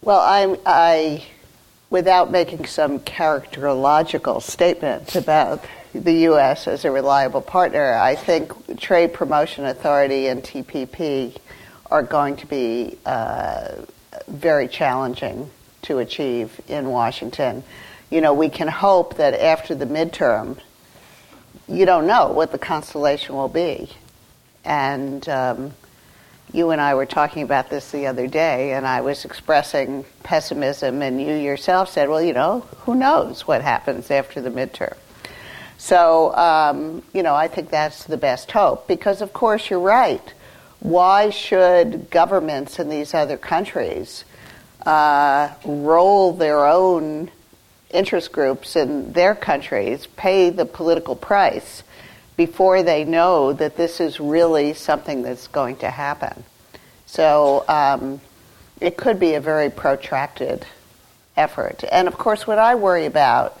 [0.00, 1.24] Well, I, I,
[1.90, 6.68] without making some characterological statements about the U.S.
[6.68, 11.36] as a reliable partner, I think Trade Promotion Authority and TPP
[11.90, 13.72] are going to be uh,
[14.28, 15.50] very challenging
[15.82, 17.64] to achieve in Washington.
[18.08, 20.58] You know, we can hope that after the midterm,
[21.66, 23.90] you don't know what the constellation will be.
[24.64, 25.72] And um,
[26.52, 31.02] you and I were talking about this the other day, and I was expressing pessimism,
[31.02, 34.96] and you yourself said, well, you know, who knows what happens after the midterm.
[35.76, 40.34] So, um, you know, I think that's the best hope because, of course, you're right.
[40.80, 44.24] why should governments in these other countries
[44.86, 47.30] uh, roll their own
[47.90, 51.82] interest groups in their countries, pay the political price
[52.38, 56.44] before they know that this is really something that's going to happen?
[57.04, 58.20] So um,
[58.80, 60.64] it could be a very protracted
[61.36, 61.82] effort.
[61.90, 63.60] And of course, what I worry about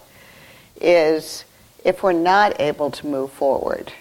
[0.80, 1.44] is
[1.84, 3.92] if we're not able to move forward,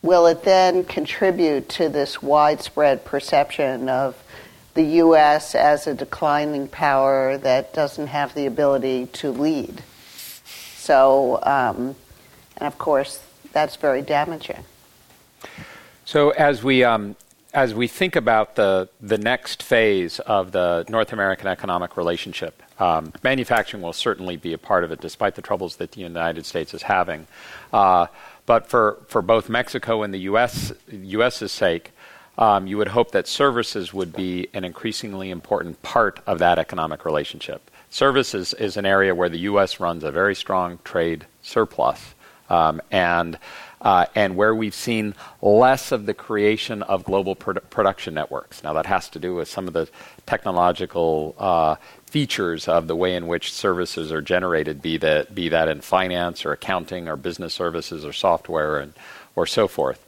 [0.00, 4.16] will it then contribute to this widespread perception of
[4.72, 5.54] the U.S.
[5.54, 9.82] as a declining power that doesn't have the ability to lead?
[10.76, 11.96] So, um,
[12.56, 13.20] and of course,
[13.52, 14.64] that's very damaging.
[16.04, 17.16] So, as we um,
[17.52, 23.12] as we think about the the next phase of the North American economic relationship, um,
[23.22, 26.72] manufacturing will certainly be a part of it, despite the troubles that the United States
[26.72, 27.26] is having.
[27.72, 28.06] Uh,
[28.46, 30.72] but for, for both Mexico and the U.S.
[30.90, 31.92] U.S.'s sake,
[32.38, 37.04] um, you would hope that services would be an increasingly important part of that economic
[37.04, 37.70] relationship.
[37.90, 39.78] Services is an area where the U.S.
[39.78, 42.14] runs a very strong trade surplus,
[42.50, 43.38] um, and
[43.80, 48.62] uh, and where we've seen less of the creation of global produ- production networks.
[48.62, 49.88] Now that has to do with some of the
[50.26, 55.68] technological uh, features of the way in which services are generated, be that be that
[55.68, 58.92] in finance or accounting or business services or software and
[59.34, 60.06] or so forth.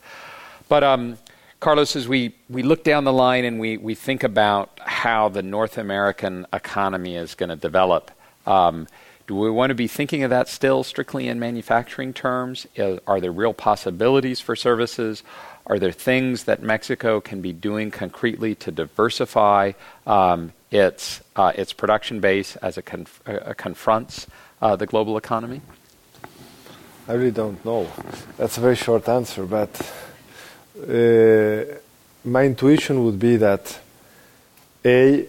[0.68, 1.16] But um,
[1.62, 5.42] Carlos, as we, we look down the line and we, we think about how the
[5.42, 8.10] North American economy is going to develop,
[8.48, 8.88] um,
[9.32, 12.66] do we want to be thinking of that still strictly in manufacturing terms?
[12.78, 15.22] Uh, are there real possibilities for services?
[15.66, 19.72] Are there things that Mexico can be doing concretely to diversify
[20.06, 24.26] um, its, uh, its production base as it conf- uh, confronts
[24.60, 25.62] uh, the global economy?
[27.08, 27.90] I really don't know.
[28.36, 29.80] That's a very short answer, but
[30.76, 31.78] uh,
[32.22, 33.80] my intuition would be that
[34.84, 35.26] A,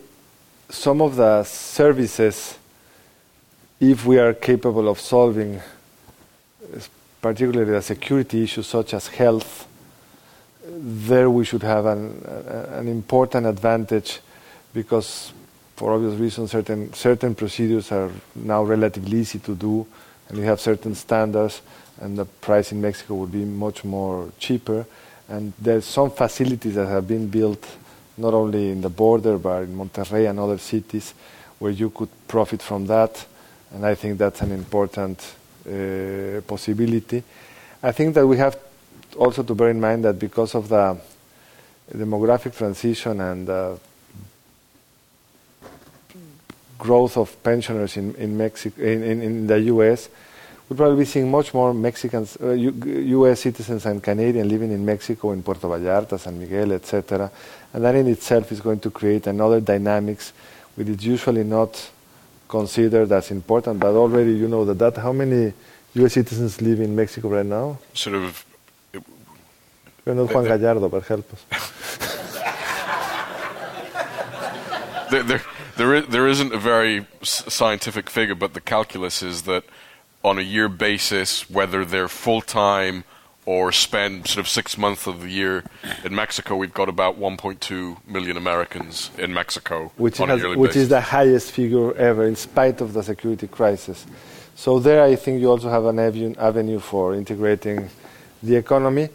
[0.69, 2.57] some of the services,
[3.80, 5.59] if we are capable of solving,
[7.21, 9.67] particularly the security issues such as health,
[10.65, 12.24] there we should have an,
[12.71, 14.19] an important advantage
[14.74, 15.34] because
[15.76, 19.86] for obvious reasons certain certain procedures are now relatively easy to do
[20.30, 21.61] and we have certain standards
[21.99, 24.86] and the price in Mexico would be much more cheaper.
[25.30, 27.65] And there's some facilities that have been built
[28.17, 31.13] not only in the border but in Monterrey and other cities
[31.59, 33.26] where you could profit from that
[33.74, 35.19] and I think that's an important
[35.67, 37.24] uh, possibility.
[37.82, 38.57] I think that we have
[39.17, 40.97] also to bear in mind that because of the
[41.91, 43.76] demographic transition and uh,
[46.78, 50.09] growth of pensioners in, in, Mexico, in, in, in, the U.S.,
[50.67, 53.41] we'll probably be seeing much more Mexicans, uh, U.S.
[53.41, 57.32] citizens and Canadians living in Mexico, in Puerto Vallarta, San Miguel, etc.
[57.74, 60.34] And that in itself is going to create another dynamics
[60.76, 61.91] which is usually not
[62.57, 63.79] considered as important.
[63.79, 65.53] But already you know that, that how many
[65.95, 66.13] U.S.
[66.13, 67.77] citizens live in Mexico right now?
[67.93, 68.45] Sort of.
[70.05, 71.41] We're not Juan eh, eh, Gallardo, but help us.
[75.11, 75.41] there, there,
[75.77, 79.63] there, is, there isn't a very scientific figure, but the calculus is that
[80.23, 83.03] on a year basis, whether they're full time
[83.45, 85.63] or spend sort of six months of the year
[86.03, 90.89] in Mexico, we've got about 1.2 million Americans in Mexico which, on has, which is
[90.89, 94.05] the highest figure ever, in spite of the security crisis.
[94.55, 97.89] So there, I think you also have an avenue for integrating
[98.41, 99.09] the economy,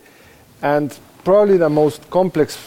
[0.60, 2.58] and probably the most complex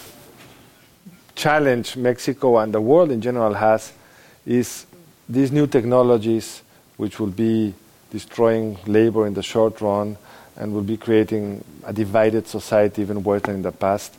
[1.35, 3.93] challenge Mexico and the world in general has
[4.45, 4.85] is
[5.27, 6.61] these new technologies,
[6.97, 7.73] which will be
[8.11, 10.17] destroying labor in the short run
[10.61, 14.13] and will be creating a divided society even worse than in the past.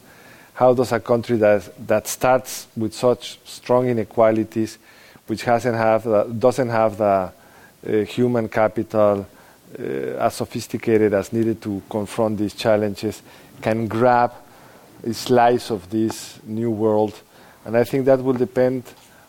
[0.55, 4.78] How does a country that, that starts with such strong inequalities,
[5.28, 7.32] which hasn't have the, doesn't have the uh,
[8.05, 9.24] human capital
[9.78, 13.22] uh, as sophisticated as needed to confront these challenges,
[13.61, 14.32] can grab
[15.05, 17.22] a slice of this new world?
[17.64, 18.82] And I think that will depend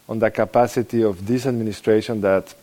[0.10, 2.56] on the capacity of this administration that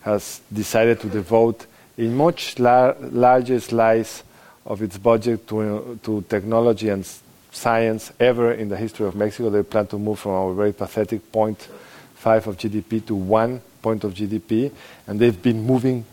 [0.00, 1.66] has decided to devote
[1.98, 4.22] a much lar- larger slice
[4.64, 7.04] of its budget to, to technology and
[7.50, 9.50] science ever in the history of Mexico.
[9.50, 14.14] They plan to move from a very pathetic 0.5 of GDP to one point of
[14.14, 14.70] GDP,
[15.06, 16.04] and they've been moving.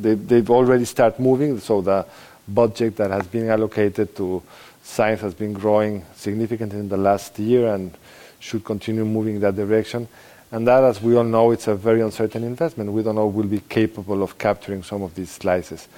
[0.00, 2.06] They, they've already started moving, so the
[2.46, 4.42] budget that has been allocated to
[4.82, 7.96] science has been growing significantly in the last year and
[8.38, 10.06] should continue moving in that direction.
[10.52, 12.92] And that, as we all know, it's a very uncertain investment.
[12.92, 15.88] We don't know we'll be capable of capturing some of these slices.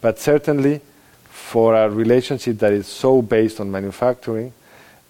[0.00, 0.80] But certainly,
[1.24, 4.52] for a relationship that is so based on manufacturing,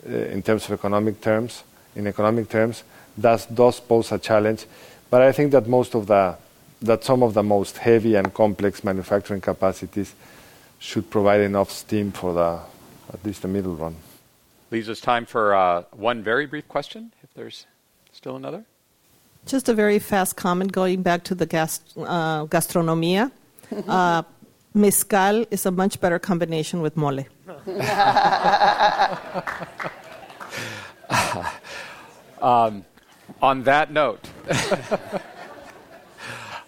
[0.06, 1.64] uh, in terms of economic terms.
[1.96, 2.84] In economic terms,
[3.16, 4.64] that does pose a challenge,
[5.10, 6.36] but I think that most of the
[6.80, 10.14] that some of the most heavy and complex manufacturing capacities
[10.78, 12.60] should provide enough steam for the
[13.12, 13.96] at least the middle run.
[14.70, 17.66] Leaves us time for uh, one very brief question, if there's
[18.12, 18.64] still another.
[19.46, 23.30] Just a very fast comment going back to the gast- uh, gastronomia.
[23.86, 24.22] Uh,
[24.72, 27.22] mezcal is a much better combination with mole.
[32.40, 32.82] um,
[33.42, 34.26] on that note,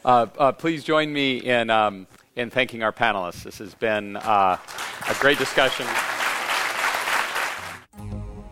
[0.04, 2.06] uh, uh, please join me in, um,
[2.36, 3.44] in thanking our panelists.
[3.44, 4.58] This has been uh,
[5.08, 5.86] a great discussion.